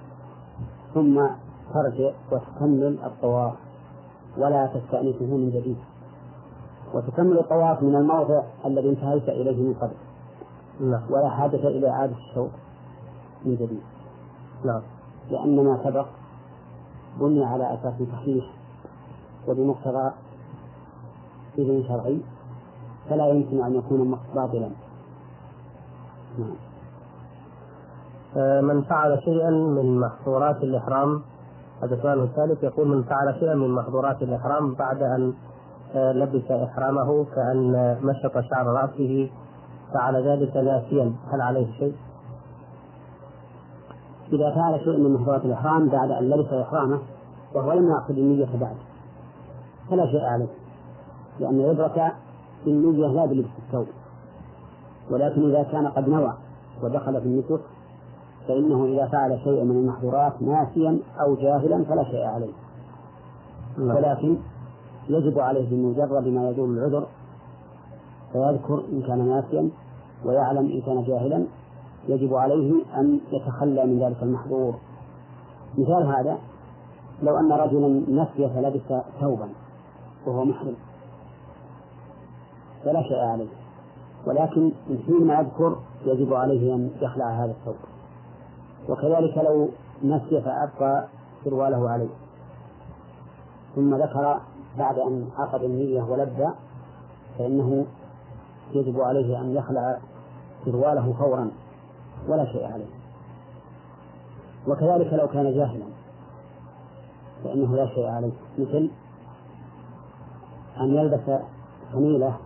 [0.93, 1.27] ثم
[1.73, 3.53] ترجع وتكمل الطواف.
[4.37, 5.77] ولا تستأنفه من جديد.
[6.93, 9.95] وتكمل الطواف من الموضع الذي انتهيت إليه من قبل.
[10.79, 11.01] نعم.
[11.09, 12.49] ولا حاجة إلى إعادة الشوط
[13.45, 13.81] من جديد.
[14.65, 14.81] نعم.
[15.31, 16.07] لأن ما سبق
[17.19, 18.45] بني على أساس صحيح
[19.47, 20.11] وبمقتضى
[21.57, 22.21] إذن شرعي
[23.09, 24.69] فلا يمكن أن يكون باطلا.
[26.39, 26.55] نعم.
[28.37, 31.21] آه، من فعل شيئا من محظورات الإحرام
[31.83, 35.33] هذا السؤال الثالث يقول من فعل شيئا من محظورات الإحرام بعد أن
[35.95, 39.29] آه، لبس إحرامه كأن مشط شعر رأسه
[39.93, 41.95] فعل ذلك ناسيا هل عليه شيء؟
[44.33, 46.99] إذا فعل شيء من محظورات الإحرام بعد أن لبس إحرامه
[47.55, 48.75] وهو لم يعقد النية بعد
[49.89, 50.47] فلا شيء عليه
[51.39, 52.13] لأن يدرك
[52.65, 53.87] بالنية لا بلبس الثوب
[55.11, 56.33] ولكن إذا كان قد نوى
[56.83, 57.61] ودخل في النسك
[58.47, 62.53] فإنه إذا فعل شيئا من المحظورات ناسيا أو جاهلا فلا شيء عليه.
[63.79, 64.37] ولكن
[65.09, 67.07] يجب عليه بمجرد ما يدور العذر
[68.31, 69.69] فيذكر إن كان ناسيا
[70.25, 71.45] ويعلم إن كان جاهلا.
[72.07, 74.75] يجب عليه أن يتخلى من ذلك المحظور.
[75.77, 76.37] مثال هذا
[77.23, 79.49] لو أن رجلا نسي فلبس ثوبا
[80.27, 80.75] وهو محرم
[82.83, 83.47] فلا شيء عليه.
[84.27, 85.75] ولكن من حين ما يذكر
[86.05, 87.94] يجب عليه أن يخلع هذا الثوب.
[88.89, 89.69] وكذلك لو
[90.03, 91.07] نسي فأبقى
[91.43, 92.09] سرواله عليه.
[93.75, 94.39] ثم ذكر
[94.77, 96.47] بعد أن عقد النية ولبى
[97.37, 97.85] فإنه
[98.73, 99.97] يجب عليه أن يخلع
[100.65, 101.51] سرواله فورا
[102.27, 102.89] ولا شيء عليه.
[104.67, 105.85] وكذلك لو كان جاهلا
[107.43, 108.33] فإنه لا شيء عليه.
[108.57, 108.89] مثل
[110.79, 111.41] أن يلبس
[111.93, 112.37] حميلة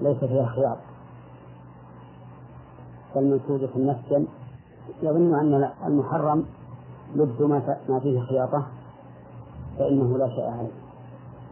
[0.00, 0.78] ليس فيها خياط
[3.14, 4.26] كالمنسوجة نفسا
[5.02, 6.44] يظن أن المحرم
[7.16, 7.40] لبس
[7.88, 8.66] ما فيه خياطة
[9.78, 10.72] فإنه لا شيء عليه.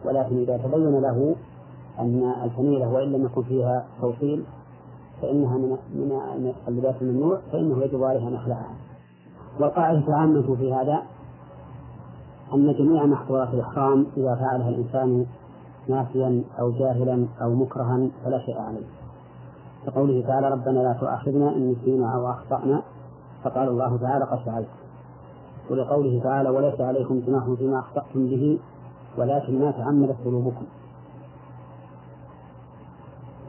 [0.05, 1.35] ولكن إذا تبين له
[1.99, 4.43] أن الفنيلة وإن لم يكن فيها توصيل
[5.21, 8.73] فإنها من من اللباس الممنوع فإنه يجب عليه أن يخلعها.
[9.59, 11.01] والقاعدة العامة في هذا
[12.53, 15.25] أن جميع محظورات الإحرام إذا فعلها الإنسان
[15.87, 18.85] ناسيا أو جاهلا أو مكرها فلا شيء عليه.
[19.85, 22.81] كقوله تعالى ربنا لا تؤاخذنا إن نسينا أو أخطأنا
[23.43, 24.69] فقال الله تعالى قد فعلت
[25.69, 28.59] ولقوله تعالى وليس عليكم جناح فيما أخطأتم به
[29.17, 30.65] ولكن ما تعمدت قلوبكم.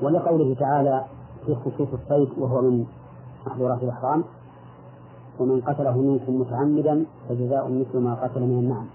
[0.02, 1.04] ولقوله تعالى
[1.46, 2.86] في خصوص الصيد وهو من
[3.46, 4.24] محظورات الإحرام
[5.38, 8.86] ومن قتله منكم متعمدا فجزاء مثل ما قتل من النعم.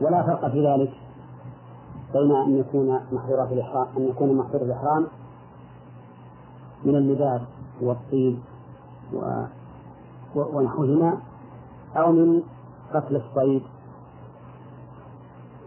[0.00, 0.92] ولا فرق في ذلك
[2.12, 5.06] بين أن يكون محظورات الإحرام أن يكون محظور الإحرام
[6.84, 7.40] من اللباس
[7.82, 8.38] والطيب
[9.12, 9.44] و...
[10.34, 11.18] ونحوهما
[11.96, 12.42] أو من
[12.94, 13.62] قتل الصيد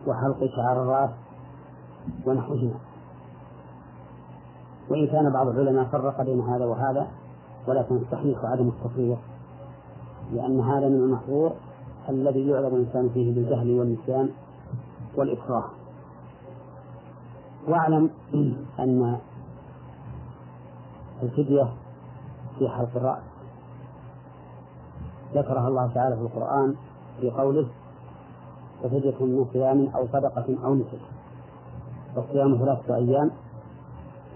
[0.07, 1.09] وحلق شعر الرأس
[2.25, 2.79] ونحوهما.
[4.89, 7.07] وإن كان بعض العلماء فرق بين هذا وهذا
[7.67, 9.17] ولكن الصحيح عدم التفريق
[10.33, 11.51] لأن هذا من المحظور
[12.09, 14.29] الذي يعلم الإنسان فيه بالجهل والنسيان
[15.15, 15.63] والإكراه.
[17.67, 18.09] واعلم
[18.79, 19.17] أن
[21.23, 21.67] الفدية
[22.63, 23.23] في حلق الرأس
[25.33, 26.75] ذكرها الله تعالى في القرآن
[27.21, 27.67] في قوله
[28.83, 30.99] ففدية من صيام أو صدقة أو نسك.
[32.15, 33.31] والصيام ثلاثة أيام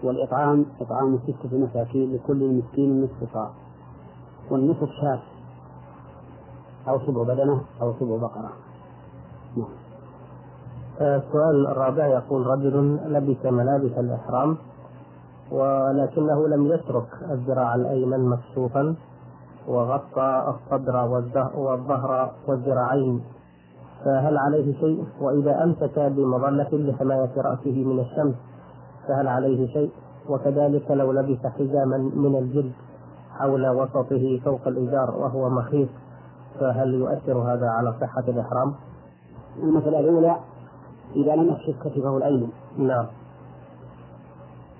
[0.03, 3.49] والإطعام إطعام ستة مساكين لكل مسكين نصف صاع
[4.51, 5.19] والنصف شاة
[6.87, 8.51] أو سبع بدنة أو سبع بقرة.
[9.57, 9.67] نعم.
[11.01, 14.57] السؤال الرابع يقول رجل لبس ملابس الإحرام
[15.51, 18.95] ولكنه لم يترك الذراع الأيمن مكشوفا
[19.67, 20.95] وغطى الصدر
[21.55, 23.23] والظهر والذراعين
[24.05, 28.35] فهل عليه شيء؟ وإذا أمسك بمظلة لحماية رأسه من الشمس
[29.07, 29.91] فهل عليه شيء؟
[30.29, 32.73] وكذلك لو لبس حزاما من الجلد
[33.31, 35.89] حول وسطه فوق الإزار وهو مخيط
[36.59, 38.73] فهل يؤثر هذا على صحة الإحرام؟
[39.63, 40.35] المسألة الأولى
[41.15, 43.05] إذا لم يكشف كتفه الأيمن نعم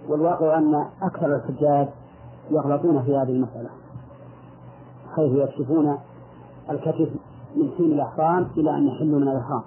[0.09, 1.87] والواقع أن أكثر الحجاج
[2.51, 3.69] يغلطون في هذه المسألة
[5.15, 5.97] حيث يكشفون
[6.69, 7.09] الكتف
[7.55, 9.61] من حين الإحرام إلى أن يحلوا من الإحرام.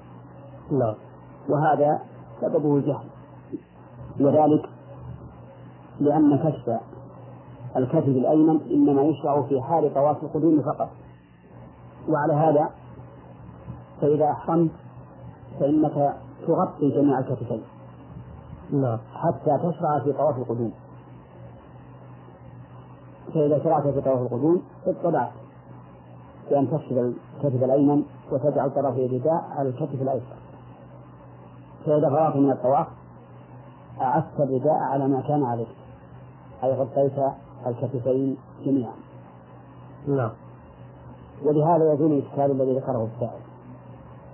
[0.70, 0.95] نعم.
[1.49, 2.01] وهذا
[2.41, 3.07] سببه الجهل.
[4.20, 4.68] وذلك
[6.01, 6.80] لأن كشف
[7.76, 10.88] الكتف الأيمن إنما يشرع في حال طواف القدوم فقط.
[12.09, 12.70] وعلى هذا
[14.01, 14.70] فإذا أحرمت
[15.61, 16.16] فإنك
[16.47, 17.62] تغطي جميع الكتفين.
[18.73, 20.73] نعم حتى تشرع في طواف القدوم.
[23.35, 25.31] فإذا شرعت في طواف القدوم اطلعت
[26.51, 28.03] بأن تفسد الكتف الأيمن
[28.33, 30.37] وتجعل طرف الرداء على الكتف الأيسر.
[31.87, 32.87] فإذا فرغت من الطواف
[34.01, 35.66] أعدت الرداء على ما كان عليه
[36.64, 37.18] أي غطيت
[37.66, 38.95] الكتفين جميعا.
[40.09, 40.31] نعم
[41.45, 43.41] ولهذا يزول الإشكال الذي ذكره السائل.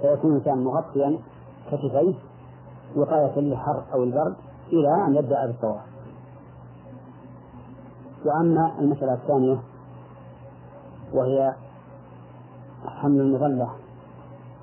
[0.00, 1.18] فيكون الإنسان مغطيا
[1.66, 2.14] كتفيه
[2.96, 4.36] وقاية للحر أو البرد
[4.72, 5.80] إلى أن يبدأ بالطواف.
[8.24, 9.58] وأما المسألة الثانية
[11.12, 11.54] وهي
[12.86, 13.70] حمل المظلة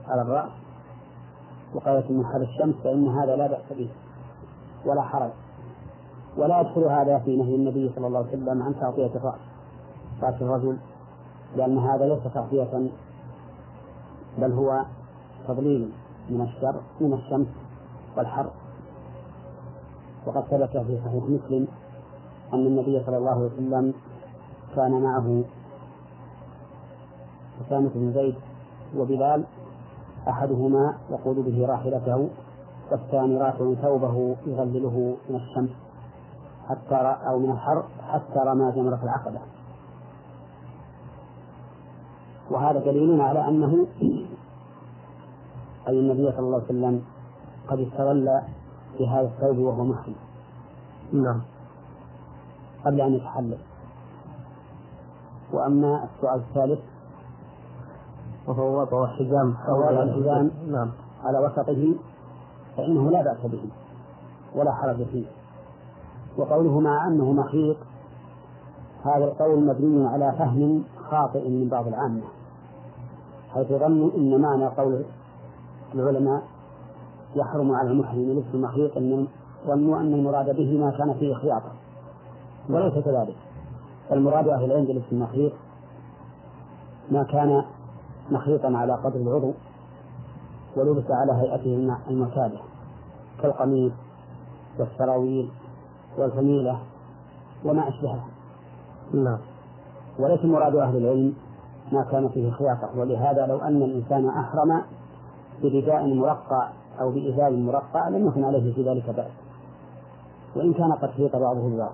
[0.07, 0.51] على الرأس
[1.75, 3.89] وقاية من حر الشمس فإن هذا لا بأس به
[4.86, 5.31] ولا حرج.
[6.38, 9.39] ولا يدخل هذا في نهي النبي صلى الله عليه وسلم عن تغطية الرأس.
[10.21, 10.77] رأس الرجل
[11.55, 12.91] لأن هذا ليس تغطية
[14.38, 14.86] بل هو
[15.47, 15.91] تضليل
[16.29, 17.47] من الشر من الشمس
[18.18, 18.49] والحر
[20.26, 21.68] وقد ثبت في صحيح مسلم
[22.53, 23.93] أن النبي صلى الله عليه وسلم
[24.76, 25.43] كان معه
[27.68, 28.36] أسامة بن زيد
[28.97, 29.43] وبلال
[30.28, 32.30] أحدهما يقود به راحلته
[32.91, 35.70] والثاني رافع ثوبه يظلله من الشمس
[36.70, 36.95] حتى
[37.28, 39.39] أو من الحر حتى رمى جمرة العقبة.
[42.51, 43.88] وهذا دليل على أنه
[45.88, 47.01] أي النبي صلى الله عليه وسلم
[47.68, 48.41] قد استظل
[48.99, 50.16] بهذا الثوب وهو محرم.
[51.14, 51.41] نعم.
[52.86, 53.57] قبل أن يتحلل.
[55.53, 56.80] وأما السؤال الثالث
[58.47, 60.91] وهو وضع حزام وهو وضع الحزام نعم.
[61.24, 61.95] على وسطه
[62.78, 63.70] فإنه لا بأس به
[64.55, 65.26] ولا حرج فيه.
[66.38, 67.78] وقوله مع أنه مخيط
[69.05, 72.22] هذا القول مبني على فهم خاطئ من بعض العامة
[73.53, 75.05] حيث ظنوا أن معنى قول
[75.95, 76.43] العلماء
[77.36, 78.93] يحرم على المحرم لبس المخيط
[79.67, 81.71] ظنوا أن المراد به ما كان فيه خياطة.
[82.69, 83.36] وليس كذلك.
[84.11, 85.51] المراد أهل العلم بلبس المخيط
[87.11, 87.63] ما كان
[88.31, 89.53] مخيطا على قدر العضو
[90.75, 92.57] ولبس على هيئته المعتادة
[93.41, 93.91] كالقميص
[94.79, 95.49] والسراويل
[96.17, 96.79] والفميلة
[97.65, 98.25] وما أشبهها.
[99.13, 99.38] نعم.
[100.19, 101.34] وليس مراد أهل العلم
[101.91, 102.89] ما كان فيه خياطة.
[102.99, 104.81] ولهذا لو أن الإنسان أحرم
[105.63, 106.69] برداء مرقع
[106.99, 109.31] أو بإزار مرقع لم يكن عليه في ذلك بأس.
[110.55, 111.93] وإن كان قد خيط بعضه ببعض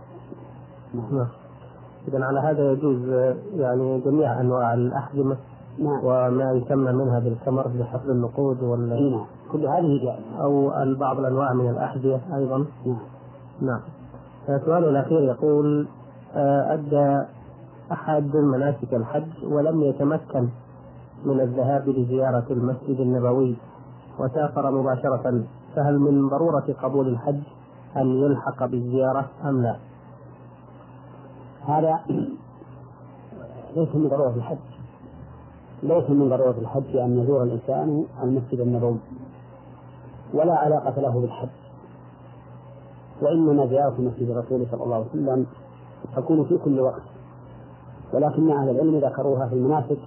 [0.93, 1.27] نعم, نعم.
[2.07, 3.09] إذا على هذا يجوز
[3.55, 5.37] يعني جميع أنواع الأحزمة
[5.79, 5.99] نعم.
[6.03, 9.25] وما يسمى منها بالكمر لحفل النقود وال نعم.
[9.51, 10.43] كل هذه جائزة.
[10.43, 12.65] أو بعض الأنواع من الأحذية أيضا.
[12.85, 12.97] نعم.
[13.61, 13.81] نعم.
[14.49, 15.87] السؤال الأخير يقول
[16.35, 17.25] آه، أدى
[17.91, 20.49] أحد مناسك الحج ولم يتمكن
[21.25, 23.55] من الذهاب لزيارة المسجد النبوي
[24.19, 25.43] وسافر مباشرة
[25.75, 27.39] فهل من ضرورة قبول الحج
[27.97, 29.75] أن يلحق بالزيارة أم لا؟
[31.65, 31.99] هذا
[33.75, 34.57] ليس من ضرورة الحج.
[35.83, 38.97] ليس من ضرورة الحج أن يزور الإنسان المسجد النبوي.
[40.33, 41.49] ولا علاقة له بالحج.
[43.21, 45.45] وإنما زيارة مسجد الرسول صلى الله عليه وسلم
[46.15, 47.01] تكون في كل وقت.
[48.13, 49.99] ولكن أهل العلم ذكروها في المناسك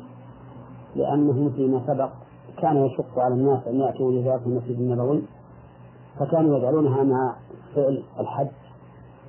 [0.96, 2.10] لأنه فيما سبق
[2.62, 5.22] كان يشق على الناس أن يأتوا لزيارة المسجد النبوي
[6.18, 7.34] فكانوا يجعلونها مع
[7.74, 8.48] فعل الحج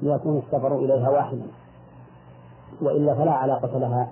[0.01, 1.47] ليكون السفر إليها واحدا
[2.81, 4.11] وإلا فلا علاقة لها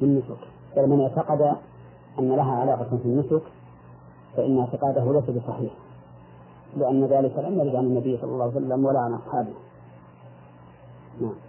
[0.00, 0.38] بالنسك.
[0.76, 1.56] بل من اعتقد
[2.18, 3.42] أن لها علاقة في النسك
[4.36, 5.72] فإن اعتقاده ليس بصحيح
[6.76, 9.52] لأن ذلك لم يرد عن النبي صلى الله عليه وسلم ولا عن أصحابه.
[11.20, 11.47] نعم.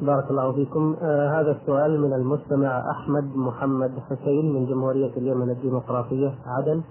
[0.00, 0.96] بارك الله فيكم.
[1.02, 6.82] آه هذا السؤال من المستمع أحمد محمد حسين من جمهورية اليمن الديمقراطية عدن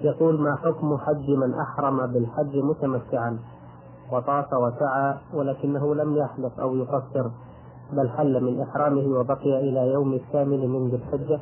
[0.00, 3.38] يقول ما حكم حج من أحرم بالحج متمتعا
[4.12, 7.30] وطاف وسعى ولكنه لم يحلق أو يقصر
[7.92, 11.40] بل حل من إحرامه وبقي إلى يوم الثامن من ذي الحجة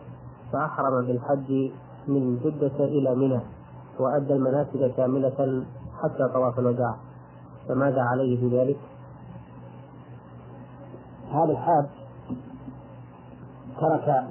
[0.53, 1.71] فأحرم بالحج
[2.09, 3.41] من جدة إلى منى
[4.01, 5.65] وأدى المناسك كاملة
[6.03, 6.97] حتى طواف الوداع.
[7.69, 8.77] فماذا عليه في ذلك؟
[11.33, 11.87] هذا الحاج
[13.81, 14.25] ترك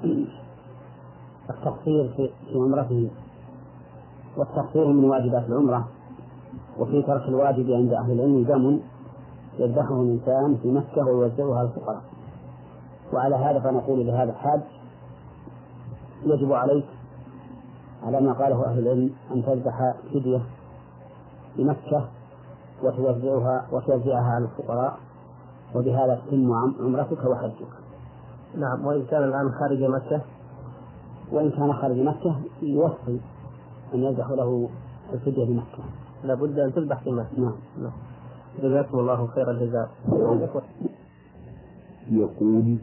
[1.50, 3.12] التقصير في عمرته
[4.38, 5.88] والتقصير من واجبات العمرة
[6.80, 8.80] وفي ترك الواجب عند أهل العلم دم
[9.60, 12.02] يذبحه الإنسان في مكة ويوزعها على الفقراء.
[13.14, 14.62] وعلى هذا فنقول لهذا الحاج
[16.24, 16.86] يجب عليك
[18.04, 20.42] على ما قاله أهل العلم أن تذبح فدية
[21.58, 22.08] بمكة
[22.84, 24.98] وتوزعها وتوزعها على الفقراء.
[25.76, 27.72] وبهذا تتم عمرتك وحجك.
[28.58, 30.22] نعم وإن كان الآن خارج مكة
[31.32, 33.20] وإن كان خارج مكة يوصي
[33.94, 34.70] أن يذبح له
[35.14, 35.84] الفدية بمكة.
[36.24, 37.40] لابد أن تذبح في مكة.
[37.42, 37.56] نعم.
[37.82, 37.92] نعم.
[38.64, 39.90] جزاكم الله خير الجزاء.
[42.12, 42.78] يقول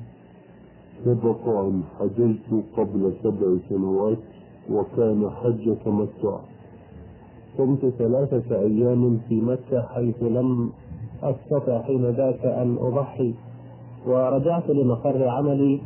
[1.04, 4.18] سبق أن حججت قبل سبع سنوات
[4.70, 6.38] وكان حج تمتع
[7.58, 10.72] قمت ثلاثة أيام في مكة حيث لم
[11.22, 13.34] أستطع حين ذاك أن أضحي
[14.06, 15.80] ورجعت لمقر عملي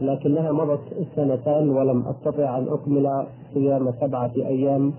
[0.00, 0.80] لكنها مضت
[1.16, 4.92] سنتان ولم أستطع أن أكمل صيام سبعة أيام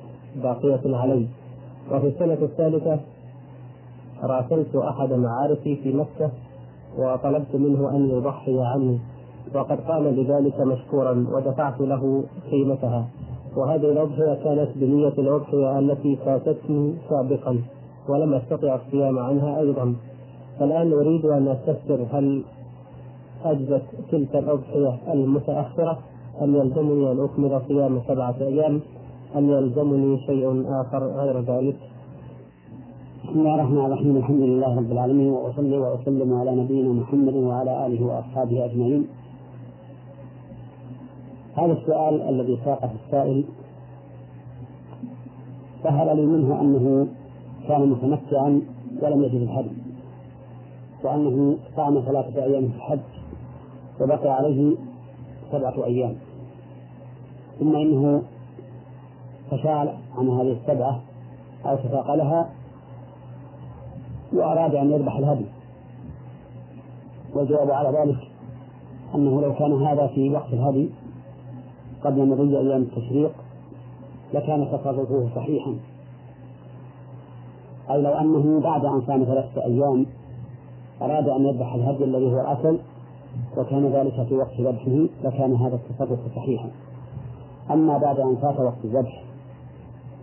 [0.43, 1.27] باقية علي.
[1.91, 2.99] وفي السنة الثالثة
[4.23, 6.31] راسلت أحد معارفي في مكة
[6.97, 8.99] وطلبت منه أن يضحي عني
[9.55, 13.07] وقد قام بذلك مشكورا ودفعت له قيمتها.
[13.57, 17.61] وهذه الأضحية كانت بنية الأضحية التي فاتتني سابقا.
[18.09, 19.95] ولم أستطع الصيام عنها أيضا.
[20.59, 22.43] فالآن أريد أن أستفسر هل
[23.45, 25.99] أجزت تلك الأضحية المتأخرة؟
[26.41, 28.81] أم يلزمني أن أكمل صيام سبعة أيام؟
[29.37, 31.75] أم يلزمني شيء آخر غير ذلك؟
[33.23, 34.17] بسم الله الرحمن الرحيم.
[34.17, 39.07] الحمد لله رب العالمين وأصلي وأسلم على نبينا محمد وعلى آله وأصحابه أجمعين.
[41.55, 43.43] هذا السؤال الذي ساقه السائل
[45.83, 47.07] ظهر لي منه أنه
[47.67, 48.61] كان متمتعا
[49.01, 49.65] ولم يجد الحج
[51.03, 52.99] وأنه صام ثلاثة أيام في الحج
[54.01, 54.75] وبقي عليه
[55.51, 56.15] سبعة أيام.
[57.59, 58.21] ثم إنه
[59.51, 61.01] تشاءل عن هذه السبعة
[61.65, 62.49] أو تثاقلها
[64.33, 65.45] وأراد أن يذبح الهدي.
[67.33, 68.17] والجواب على ذلك
[69.15, 70.89] أنه لو كان هذا في وقت الهدي
[72.03, 73.31] قبل مضي أيام التشريق
[74.33, 75.75] لكان تصرفه صحيحا.
[77.91, 80.05] أي لو أنه بعد أن صام ثلاثة أيام
[81.01, 82.79] أراد أن يذبح الهدي الذي هو الأصل
[83.57, 86.69] وكان ذلك في وقت ذبحه لكان هذا التصرف صحيحا.
[87.71, 89.23] أما بعد أن فات وقت الذبح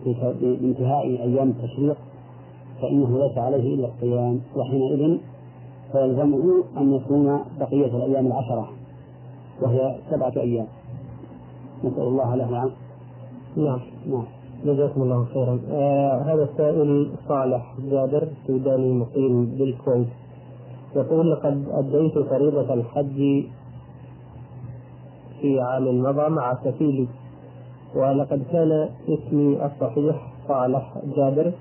[0.04, 1.96] في انتهاء أيام التشريق
[2.82, 4.40] فإنه ليس عليه إلا الصيام.
[4.56, 5.18] وحينئذ
[5.92, 8.68] فيلزمه أن يصوم بقية الأيام العشرة
[9.62, 10.66] وهي سبعة أيام.
[11.84, 12.70] نسأل الله له نعم
[13.56, 13.80] نعم.
[14.06, 14.24] نعم.
[14.64, 15.60] جزاكم الله خيرا.
[15.70, 20.08] آه هذا السائل صالح جابر سوداني مقيم بالكويت.
[20.96, 23.44] يقول لقد أديت فريضة الحج
[25.40, 27.08] في عام مضى مع كفيلي
[27.96, 31.52] ولقد كان اسمي الصحيح صالح جابر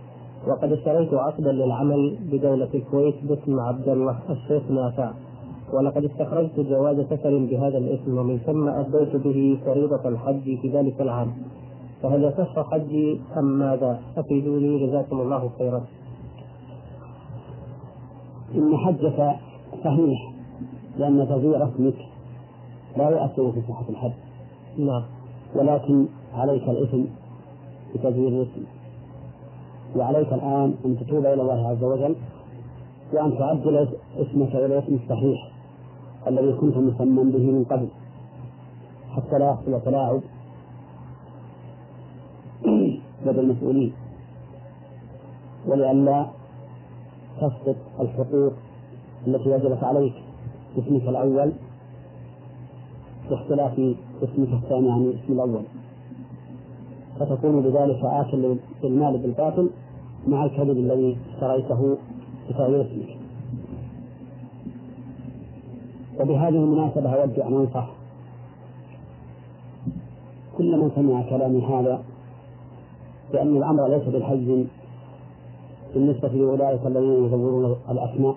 [0.47, 5.11] وقد اشتريت عقدا للعمل بدولة الكويت باسم عبد الله الشيخ نافع
[5.73, 11.34] ولقد استخرجت جواز سفر بهذا الاسم ومن ثم أديت به فريضة الحج في ذلك العام.
[12.03, 15.84] فهل يصح حجي أم ماذا؟ أفيدوني جزاكم الله خيرا.
[18.55, 19.35] إن حجك
[19.84, 20.34] صحيح
[20.97, 21.95] لأن تغيير اسمك
[22.97, 24.11] لا يؤثر في صحة الحج.
[24.77, 25.03] نعم.
[25.55, 27.03] ولكن عليك الإثم
[27.95, 28.63] بتغيير الاسم.
[29.95, 32.15] وعليك الآن أن تتوب إلى الله عز وجل
[33.13, 35.51] وأن تعدل اسمك إلى اسم الصحيح
[36.27, 37.88] الذي كنت مسمى به من قبل
[39.15, 40.21] حتى لا يحصل تلاعب
[43.26, 43.94] لدى المسؤولين.
[45.68, 46.26] ولئلا
[47.38, 48.54] تسقط الحقوق
[49.28, 50.14] التي وجبت عليك
[50.76, 51.52] باسمك الأول
[53.30, 53.80] باختلاف
[54.24, 55.64] اسمك الثاني عن الاسم الأول.
[57.20, 59.70] فتكون بذلك آكل للمال بالباطل
[60.28, 61.98] مع الكذب الذي اشتريته
[62.50, 63.18] بتغيير اسمك.
[66.20, 67.90] وبهذه المناسبة أود أن أنصح
[70.58, 72.04] كل من سمع كلامي هذا
[73.34, 74.65] لأن الأمر ليس بالحج
[75.93, 78.35] بالنسبة لأولئك الذين يزورون الأسماء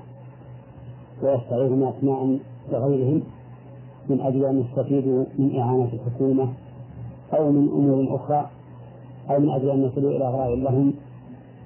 [1.23, 2.39] ويستعيرون أسماء
[2.73, 3.23] لغيرهم
[4.09, 6.49] من أجل أن يستفيدوا من إعانة الحكومة
[7.33, 8.51] أو من أمور أخرى
[9.31, 10.95] أو من أجل أن يصلوا إلى غاية لهم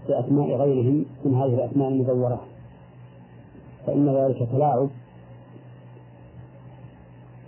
[0.08, 2.40] بأسماء غيرهم من هذه الأسماء المزورة.
[3.86, 4.88] فإن ذلك تلاعب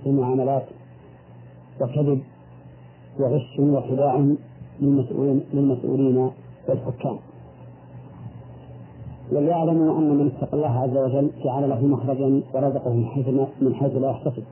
[0.02, 0.64] في المعاملات
[1.80, 2.22] وكذب
[3.20, 4.34] وغش وخداع
[5.52, 6.30] للمسؤولين
[6.68, 7.16] والحكام.
[9.32, 13.28] وليعلموا أن من اتقى الله عز وجل جعل له مخرجا ورزقه من حيث
[13.60, 14.44] من حيث لا يحتسب.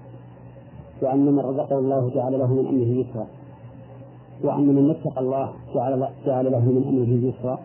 [1.03, 3.27] وأن من رزقه الله جعل له من أمره يسرا.
[4.45, 7.59] وأن من اتقى الله جعل جعل له من أمره يسرا.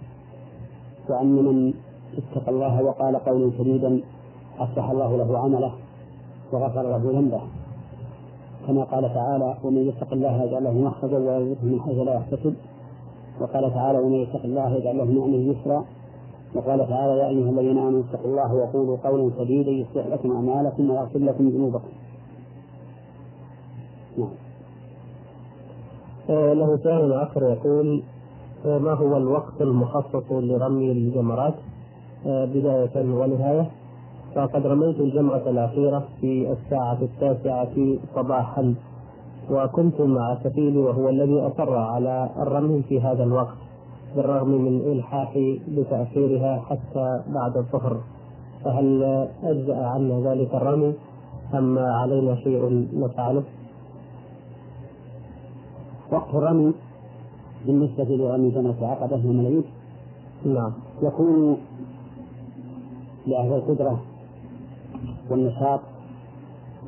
[1.09, 1.73] وأن من
[2.17, 4.01] اتقى الله وقال قولا سديدا
[4.59, 5.71] أصلح الله له عمله
[6.51, 7.41] وغفر له ذنبه.
[8.67, 12.55] كما قال تعالى ومن يتق الله يجعل له مخرجا ويرزقه من حيث لا يحتسب
[13.41, 15.85] وقال تعالى ومن يتق الله يجعل له من امره يسرا
[16.55, 21.19] وقال تعالى يا أيها الذين آمنوا اتقوا الله وقولوا قولا سديدا يصلح لكم أعمالكم ويغفر
[21.19, 21.89] لكم ذنوبكم.
[24.17, 24.29] نعم.
[26.29, 28.03] آه، له سؤال آخر يقول
[28.65, 31.53] آه، ما هو الوقت المخصص لرمي الجمرات
[32.25, 33.71] آه، بداية ونهاية؟
[34.35, 37.75] فقد رميت الجمرة الأخيرة في الساعة التاسعة
[38.15, 38.75] صباحا
[39.51, 43.57] وكنت مع سفيني وهو الذي أصر على الرمي في هذا الوقت
[44.15, 47.97] بالرغم من إلحاحي بتأخيرها حتى بعد الظهر.
[48.63, 49.03] فهل
[49.43, 50.93] أجزأ عنا ذلك الرمي؟
[51.53, 53.43] أم علينا شيء نفعله؟
[56.11, 56.73] وقت الرمي
[57.65, 59.63] بالنسبة لرمي جمرة عقبة من العيد
[60.45, 60.73] نعم.
[61.01, 61.57] يكون
[63.27, 63.99] لأهل القدرة
[65.29, 65.79] والنشاط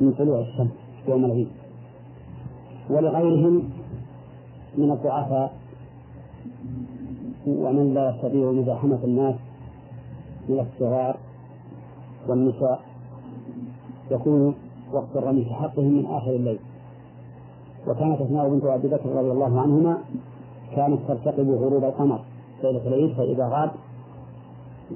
[0.01, 0.71] من طلوع الشمس
[1.07, 1.47] يوم العيد
[2.89, 3.69] ولغيرهم
[4.77, 5.53] من الضعفاء
[7.47, 9.35] ومن لا يستطيع مزاحمة الناس
[10.49, 11.17] من الصغار
[12.27, 12.79] والنساء.
[14.11, 14.55] يكون
[14.93, 16.59] وقت الرمي في حقهم من آخر الليل.
[17.87, 19.97] وكانت أسماء بنت أبي بكر رضي الله عنهما
[20.75, 22.19] كانت ترتقب غروب القمر
[22.63, 23.71] ليلة العيد فإذا غاب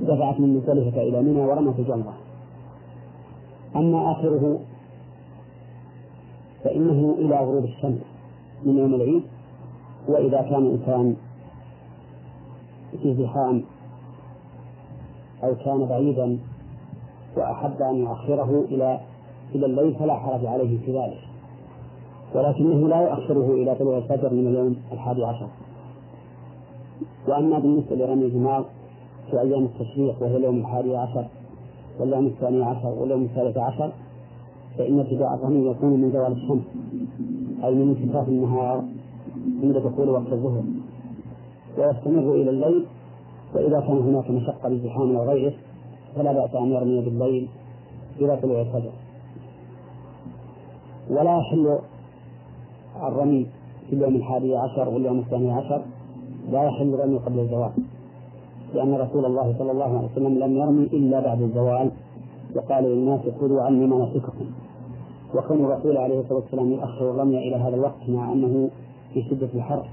[0.01, 2.13] دفعت من مزدلفة إلى منى ورمت الجمرة
[3.75, 4.59] أما آخره
[6.63, 8.01] فإنه إلى غروب الشمس
[8.65, 9.23] من يوم العيد
[10.07, 11.15] وإذا كان الإنسان
[13.01, 13.63] في زحام
[15.43, 16.37] أو كان بعيدا
[17.37, 18.99] وأحب أن يؤخره إلى
[19.55, 21.19] إلى الليل فلا حرج عليه في ذلك.
[22.35, 25.47] ولكنه لا يؤخره إلى طلوع الفجر من اليوم الحادي عشر.
[27.27, 28.65] وأما بالنسبة لرمي الجمار
[29.31, 31.25] في أيام التشريق وهو اليوم الحادي عشر
[31.99, 33.91] واليوم الثاني عشر واليوم الثالث عشر
[34.77, 36.63] فإن ابتداء الرمي يكون من زوال الشمس
[37.63, 38.83] أي من انتصاف النهار
[39.63, 40.63] عند دخول وقت الظهر.
[41.77, 42.85] ويستمر إلى الليل
[43.55, 45.53] وإذا كان هناك مشقة لزحام أو غيره
[46.15, 47.47] فلا بأس أن يرمي بالليل
[48.19, 48.91] إلى طلوع الفجر.
[51.09, 51.79] ولا يحل
[53.07, 53.47] الرمي
[53.89, 55.81] في اليوم الحادي عشر واليوم الثاني عشر
[56.51, 57.71] لا يحل الرمي قبل الزوال
[58.73, 61.91] لأن رسول الله صلى الله عليه وسلم لم يرمي إلا بعد الزوال
[62.55, 64.45] وقال للناس خذوا عني مناسككم
[65.35, 68.69] وكان الرسول عليه الصلاة والسلام يؤخر الرمي إلى هذا الوقت مع أنه
[69.13, 69.87] في شدة الحر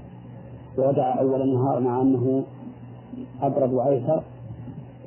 [0.77, 2.43] ودعا أول النهار مع أنه
[3.41, 4.23] أبرد وأيسر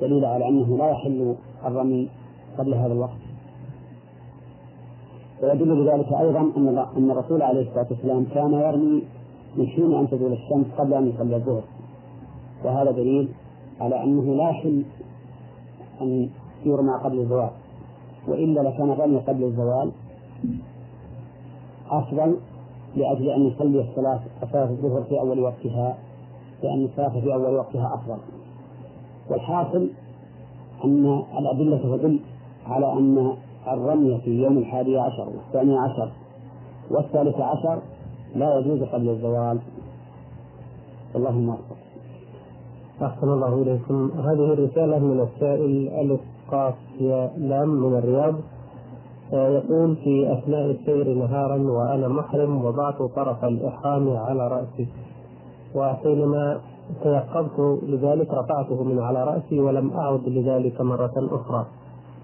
[0.01, 1.35] دليل على أنه لا يحل
[1.65, 2.09] الرمي
[2.57, 3.23] قبل هذا الوقت.
[5.43, 9.03] ويدل بذلك أيضا أن أن الرسول عليه الصلاة والسلام كان يرمي
[9.57, 11.63] من حين أن تزول الشمس قبل أن يصلي الظهر.
[12.65, 13.29] وهذا دليل
[13.81, 14.83] على أنه لا يحل
[16.01, 16.29] أن
[16.65, 17.49] يرمى قبل الزوال.
[18.27, 19.91] وإلا لكان الرمي قبل الزوال
[21.89, 22.37] أفضل
[22.95, 24.19] لأجل أن يصلي الصلاة
[24.51, 25.97] صلاة الظهر في أول وقتها
[26.63, 28.17] لأن الصلاة في أول وقتها أفضل.
[29.29, 29.89] والحاصل
[30.85, 32.19] أن الأدلة تدل
[32.67, 33.35] على أن
[33.67, 36.11] الرمي في يوم الحادي عشر والثاني عشر
[36.91, 37.81] والثالث عشر
[38.35, 39.59] لا يجوز قبل الزوال.
[41.15, 41.75] اللهم أكبر
[43.03, 44.11] أحسن الله إليكم.
[44.11, 46.21] هذه الرسالة من السائل ألف
[46.51, 46.75] قاف
[47.37, 48.35] لام من الرياض
[49.33, 54.87] آه، يقول في أثناء السير نهارا وأنا محرم وضعت طرف الإحرام على رأسي
[55.75, 56.59] وحينما
[57.03, 61.65] تيقظت لذلك رفعته من على رأسي ولم أعد لذلك مرة أخرى.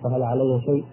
[0.03, 0.83] فهل علي شيء؟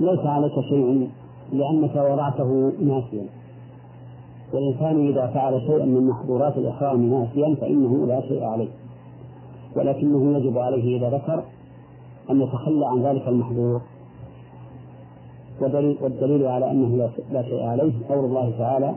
[0.00, 1.10] ليس عليك شيء
[1.52, 3.26] لأنك وضعته ناسيا.
[4.52, 8.68] والإنسان إذا فعل شيئا من محظورات الإحرام ناسيا فإنه لا شيء عليه.
[9.76, 11.44] ولكنه يجب عليه إذا ذكر
[12.30, 13.80] أن يتخلى عن ذلك المحظور.
[15.60, 18.94] والدليل, على أنه لا شيء عليه قول الله تعالى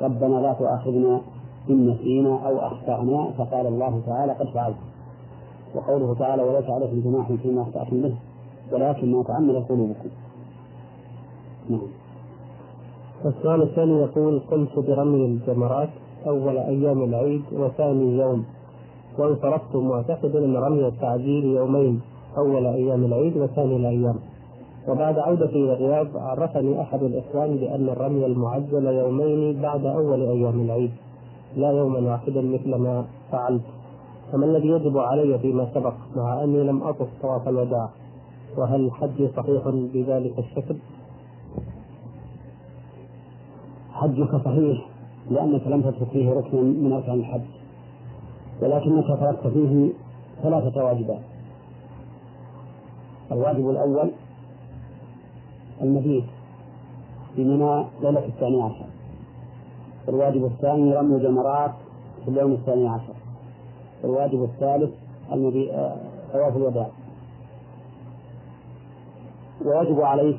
[0.00, 1.20] ربنا لا تؤاخذنا
[1.70, 4.76] إن نسينا أو أخطأنا فقال الله تعالى قد فعلت
[5.74, 8.14] وقوله تعالى وليس عليكم جناح فيما أخطأتم به
[8.72, 10.08] ولكن ما تعمد قلوبكم
[11.68, 11.80] نعم.
[13.24, 15.88] السؤال الثاني يقول قمت برمي الجمرات
[16.26, 18.44] أول أيام العيد وثاني يوم
[19.18, 22.00] وانصرفت معتقدا أن رمي التعجيل يومين
[22.38, 24.16] أول أيام العيد وثاني الأيام.
[24.88, 30.90] وبعد عودتي إلى الرياض عرفني أحد الإخوان بأن الرمي المعجل يومين بعد أول أيام العيد
[31.56, 33.62] لا يوما واحدا مثل ما فعلت.
[34.32, 37.88] فما الذي يجب علي فيما سبق مع أني لم أطف طواف الوداع؟
[38.58, 40.76] وهل حجي صحيح بذلك الشكل؟
[44.00, 44.86] حجك صحيح
[45.30, 47.40] لأنك لم تترك فيه ركنا من أركان الحج.
[48.62, 49.92] ولكنك تركت فيه
[50.42, 51.20] ثلاثة واجبات.
[53.32, 54.10] الواجب الأول
[55.82, 56.24] المبيت
[57.36, 58.86] في منى ليلة الثاني عشر.
[60.08, 61.72] الواجب الثاني رمي الجمرات
[62.24, 63.14] في اليوم الثاني عشر.
[64.04, 64.90] الواجب الثالث
[65.32, 65.96] آه،
[66.32, 66.88] طواف الوداع.
[69.64, 70.38] ويجب عليك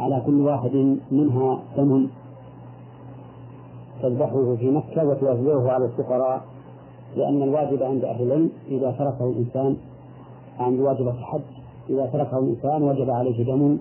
[0.00, 2.08] على كل واحد منها دم
[4.02, 6.42] تذبحه في مكة وتوزعه على الفقراء
[7.16, 9.76] لأن الواجب عند أهل العلم إذا تركه الإنسان
[10.58, 11.40] عند واجب الحج
[11.90, 13.78] إذا تركه الإنسان وجب عليه دم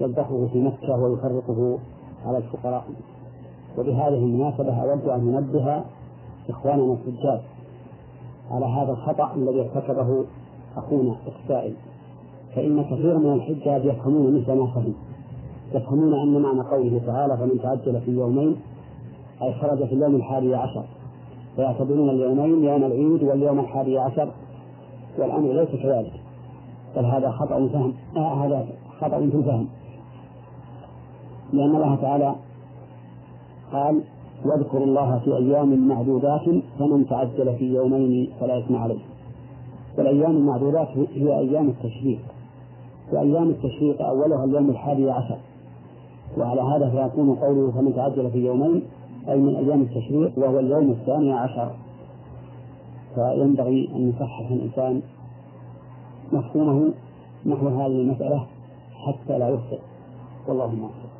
[0.00, 1.78] يذبحه في مكة ويفرقه
[2.26, 2.84] على الفقراء.
[3.78, 5.84] وبهذه المناسبة أود أن ننبه
[6.50, 7.40] إخواننا الحجاج
[8.50, 10.24] على هذا الخطأ الذي ارتكبه
[10.76, 11.74] أخونا السائل
[12.56, 14.94] فإن كثيرا من الحجاج يفهمون مثل ما فهم
[15.72, 18.56] يفهمون أن معنى قوله تعالى فمن تعجل في يومين
[19.42, 20.84] أي خرج في اليوم الحادي عشر.
[21.56, 24.28] فيعتبرون اليومين يوم العيد واليوم الحادي عشر
[25.18, 26.12] والأمر ليس كذلك.
[26.96, 28.66] بل هذا خطأ فهم آه هذا
[29.00, 29.68] خطأ في الفهم.
[31.52, 32.34] لأن الله تعالى
[33.72, 34.02] قال
[34.44, 36.44] واذكروا الله في أيام معدودات
[36.78, 39.00] فمن تعجل في يومين فلا إثم عليه.
[39.98, 42.20] والأيام المعدودات هي أيام التشريق.
[43.12, 45.38] وأيام التشريق أولها اليوم الحادي عشر.
[46.38, 48.82] وعلى هذا فيكون قوله فمن تعجل في يومين
[49.28, 51.70] أي من أيام التشريق وهو اليوم الثاني عشر.
[53.14, 55.02] فينبغي أن يصحح الإنسان
[56.32, 56.92] مفهومه
[57.46, 58.46] نحو هذه المسألة
[59.06, 59.78] حتى لا يخطئ.
[60.48, 61.10] والله موفق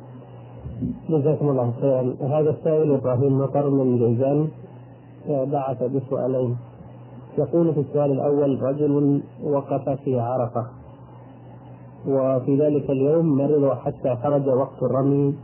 [1.09, 2.15] جزاكم الله خيرا.
[2.21, 4.47] هذا السائل إبراهيم مطر من جيزان
[5.51, 6.57] بعث بسؤالين.
[7.37, 10.65] يقول في السؤال الأول رجل وقف في عرفة.
[12.07, 15.35] وفي ذلك اليوم مرض حتى خرج وقت الرمي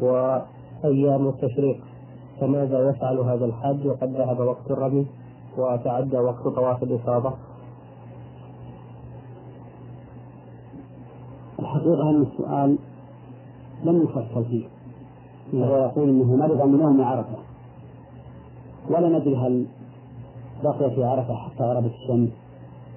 [0.00, 1.80] وأيام التشريق
[2.40, 5.06] فماذا يفعل هذا الحاج وقد ذهب وقت الرمي
[5.58, 7.32] وتعدى وقت طواف الإفاضة؟
[11.58, 12.78] الحقيقة أن السؤال
[13.84, 14.66] لم يفصل فيه
[15.54, 17.36] وهو يقول إنه مرض من يوم عرفة.
[18.90, 19.66] ولا ندري هل
[20.64, 22.30] بقي في عرفة حتى غربت الشمس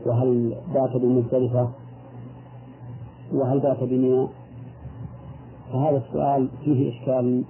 [0.06, 1.70] وهل بات بمزدلفه
[3.34, 4.28] وهل بات بمنى
[5.72, 7.44] فهذا السؤال فيه إشكال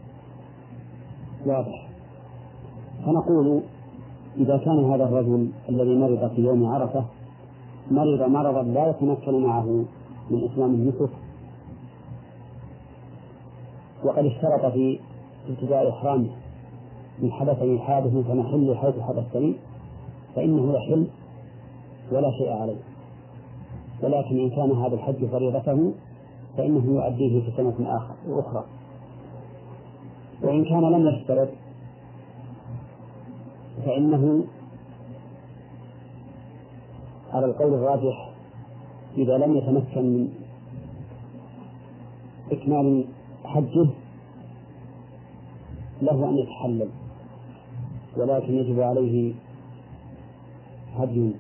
[1.46, 1.90] واضح.
[3.06, 3.62] فنقول
[4.38, 7.06] إذا كان هذا الرجل الذي مرض في يوم عرفة
[7.92, 9.86] مرض مرضا لا يتمكن معه
[10.30, 11.10] من إتمام النسك
[14.04, 15.00] وقد اشترط في
[15.50, 16.30] ابتداء إحرامه
[17.20, 19.56] من حدثني حادث فنحل حيث حدثني
[20.36, 21.08] فإنه يحل
[22.12, 22.89] ولا شيء عليه.
[24.04, 25.94] ولكن إن كان هذا الحج فريضته
[26.58, 28.66] فإنه يؤديه في سنة آخر أخرى.
[30.44, 31.50] وإن كان لم يشترط
[33.86, 34.44] فإنه
[37.34, 38.30] على القول الراجح
[39.18, 40.30] إذا لم يتمكن من
[42.52, 43.06] إكمال
[43.44, 43.88] حجه
[46.02, 46.90] له أن يتحلل
[48.18, 49.34] ولكن يجب عليه
[50.96, 51.32] هدي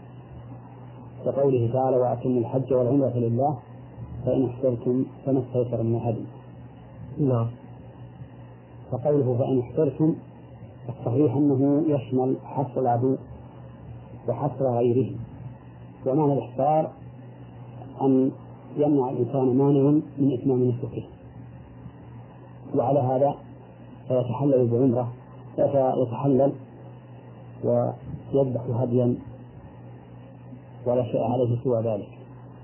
[1.26, 3.58] كقوله تعالى وأتموا الحج والعمرة لله
[4.26, 6.26] فإن احترتم فما استيسر من الهدي
[7.20, 7.48] نعم.
[8.92, 10.16] فقوله فإن احترتم
[10.90, 13.16] الصحيح أنه يشمل حصر العدو
[14.30, 15.16] وحصر غيره.
[16.06, 16.92] ومعنى الإحصار
[18.02, 18.32] أن
[18.78, 21.04] يمنع الإنسان مانع من إتمام نسكه
[22.76, 23.36] وعلى هذا
[24.08, 25.12] فيتحلل بعمرة
[25.56, 26.52] فيتحلل
[27.64, 29.16] ويذبح هديا
[30.86, 32.10] ولا شيء عليه سوى ذلك.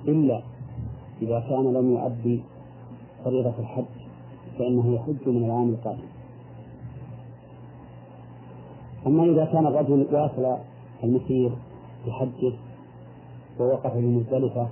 [0.07, 0.41] إلا
[1.21, 2.41] إذا كان لم يؤدي
[3.23, 3.85] فريضة الحج
[4.59, 6.07] فإنه يحج من العام القادم.
[9.07, 10.57] أما إذا كان الرجل واصل
[11.03, 11.51] المسير
[12.07, 12.53] بحجه
[13.59, 14.67] ووقف بمزدلفة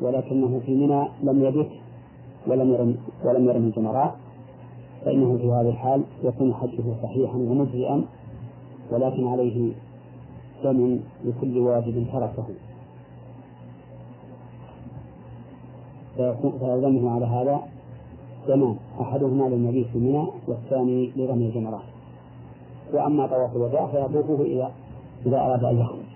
[0.00, 1.70] ولكنه في منى لم يبت
[2.46, 4.14] ولم يرم ولم يرم الجمرات
[5.04, 8.04] فإنه في هذه الحال يكون حجه صحيحا ومجزئا
[8.92, 9.72] ولكن عليه
[10.64, 12.46] دم لكل واجب تركه.
[16.58, 17.60] فيلزمه على هذا
[18.48, 21.82] دمان أحدهما للنبي في منى والثاني لرمي الجمرات
[22.92, 24.70] وأما طواف الوداع فيطوفه إذا
[25.26, 26.06] إذا أراد أن يخرج.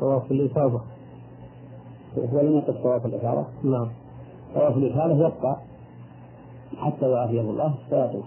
[0.00, 0.80] طواف الإفاضة.
[2.32, 3.44] هو لم يقف طواف الإفاضة.
[3.64, 3.88] نعم.
[4.54, 5.56] طواف الإفاضة يبقى
[6.76, 8.24] حتى يعافيه الله فيطوف.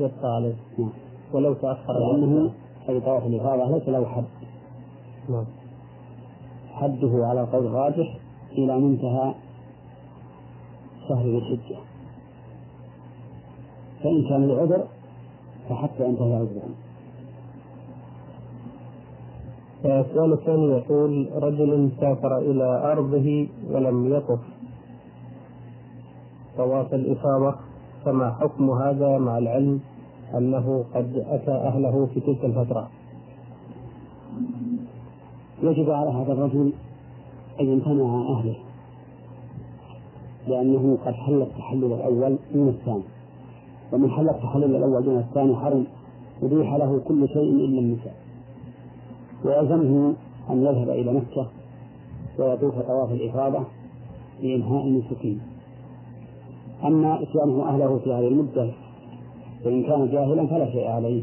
[0.00, 0.54] يبقى عليه.
[0.78, 0.90] نعم.
[1.32, 1.92] ولو تأخر.
[1.92, 2.50] لأنه
[2.88, 4.24] أي طواف الإفاضة ليس له حد.
[5.28, 5.44] نعم.
[6.72, 8.18] حده على قول الراجح
[8.52, 9.34] إلى منتهى
[11.08, 11.76] شهر ذي الحجة.
[14.02, 14.84] فإن كان العذر
[15.68, 16.68] فحتى ينتهي عذره
[19.84, 24.40] السؤال الثاني يقول رجل سافر إلى أرضه ولم يطف
[26.56, 27.54] طواف الإفاضة
[28.04, 29.80] فما حكم هذا مع العلم؟
[30.34, 32.88] أنه قد أتى أهله في تلك الفترة.
[35.62, 36.72] يجب على هذا الرجل
[37.60, 38.56] أن يمتنع عن أهله
[40.48, 43.02] لأنه قد حل التحلل الأول دون الثاني.
[43.92, 45.86] ومن حل التحلل الأول دون الثاني حرم
[46.42, 48.16] أبيح له كل شيء إلا النساء.
[49.44, 50.14] ويلزمه
[50.50, 51.46] أن يذهب إلى مكة
[52.38, 53.64] ويطوف طواف الإفاضة
[54.42, 55.40] لإنهاء النسكين
[56.84, 58.70] أما إتيانه أهله في هذه المدة
[59.64, 61.22] فإن كان جاهلا فلا شيء عليه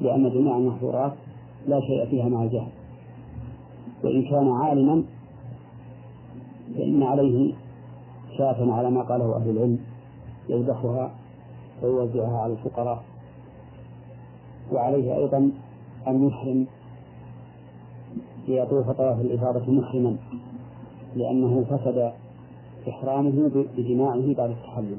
[0.00, 1.12] لأن جميع المحظورات
[1.68, 2.68] لا شيء فيها مع الجهل.
[4.04, 5.04] وإن كان عالما
[6.74, 7.54] فإن عليه
[8.38, 9.78] شاة على ما قاله أهل العلم
[10.48, 11.10] يذبحها
[11.82, 13.04] ويوزعها على الفقراء.
[14.72, 15.50] وعليه أيضا
[16.08, 16.66] أن يحرم
[18.48, 20.16] ليطوف طواف الإفاضة محرما
[21.16, 22.12] لأنه فسد
[22.88, 24.96] إحرامه بجماعه بعد التحلل.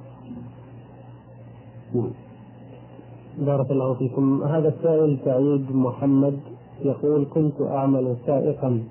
[1.96, 2.27] نعم.
[3.38, 4.44] بارك الله فيكم.
[4.44, 6.40] هذا السائل سعيد محمد
[6.86, 8.84] يقول كنت أعمل سائقا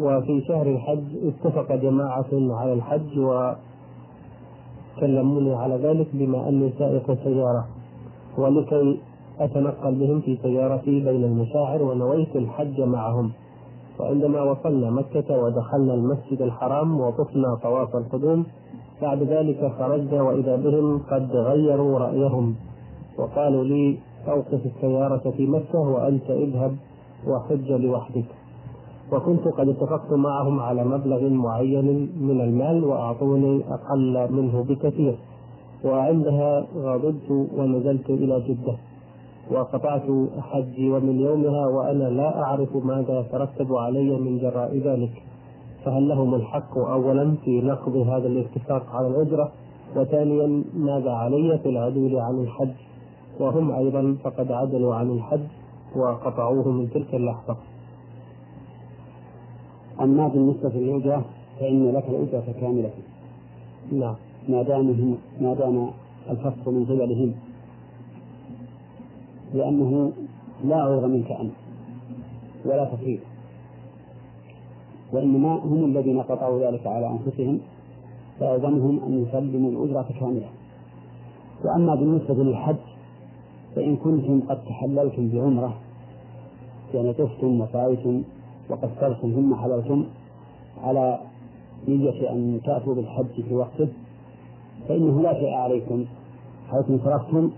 [0.00, 3.18] وفي شهر الحج اتفق جماعة على الحج
[4.96, 7.66] وكلموني على ذلك بما أني سائق سيارة
[8.38, 8.98] ولكي
[9.40, 13.32] أتنقل بهم في سيارتي بين المشاعر ونويت الحج معهم.
[14.00, 18.46] وعندما وصلنا مكة ودخلنا المسجد الحرام وطفنا طواف القدوم
[19.02, 22.54] بعد ذلك خرجنا وإذا بهم قد غيروا رأيهم.
[23.18, 23.98] وقالوا لي
[24.28, 26.76] أوقف السيارة في مكة وأنت اذهب
[27.28, 28.24] وحج لوحدك.
[29.12, 35.18] وكنت قد اتفقت معهم على مبلغ معين من المال وأعطوني أقل منه بكثير.
[35.84, 38.76] وعندها غضبت ونزلت إلى جدة.
[39.52, 40.02] وقطعت
[40.38, 45.22] حجي ومن يومها وأنا لا أعرف ماذا يترتب علي من جراء ذلك.
[45.86, 49.52] فهل لهم الحق أولا في نقض هذا الاتفاق على الأجرة؟
[49.96, 52.72] وثانيا ماذا علي في العدول عن الحج؟
[53.40, 55.40] وهم أيضا فقد عدلوا عن الحج
[55.96, 57.56] وقطعوه من تلك اللحظة.
[60.00, 61.24] أما بالنسبة للأجرة
[61.60, 62.90] فإن لك الأجرة كاملة.
[63.92, 64.14] نعم.
[64.48, 65.90] ما دامهم ما دام
[66.30, 67.34] الفصل من قبلهم.
[69.54, 70.12] لأنه
[70.64, 71.54] لا عذر منك أنت
[72.64, 73.20] ولا تفريط.
[75.12, 77.60] وإنما هم الذين قطعوا ذلك على أنفسهم
[78.40, 80.48] فألزمهم أن يسلموا الأجرة كاملة.
[81.64, 82.76] وأما بالنسبة للحج
[83.76, 85.74] فإن كنتم قد تحللتم بعمرة
[86.94, 88.22] يعني طفتم وسعيتم
[88.70, 90.04] وقصرتم ثم حللتم
[90.82, 91.18] على
[91.88, 93.88] نية أن تأتوا بالحج في وقته
[94.88, 96.04] فإنه لا شيء عليكم.
[96.70, 97.50] حيث انصرفتم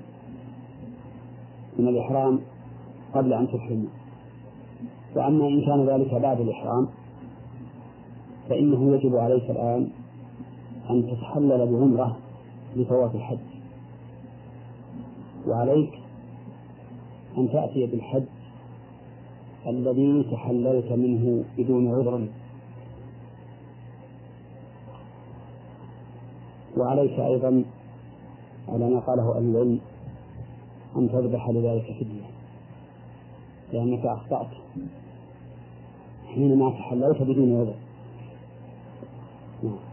[1.79, 2.41] من الإحرام
[3.15, 3.89] قبل أن تحرموا.
[5.17, 6.89] وأما إن كان ذلك بعد الإحرام
[8.49, 9.89] فإنه يجب عليك الآن
[10.91, 12.17] أن تتحلل بعمرة
[12.77, 13.39] لفوات الحج.
[15.47, 15.91] وعليك
[17.39, 18.25] أن تأتي بالحج
[19.67, 22.29] الذي تحللت منه بدون عذر.
[26.77, 27.65] وعليك أيضا
[28.69, 29.81] على ما قاله أهل العلم
[30.97, 32.29] أن تذبح لذلك فدية
[33.73, 34.51] لأنك أخطأت
[36.27, 37.88] حينما تحللت بدون عذر.
[39.63, 39.88] نعم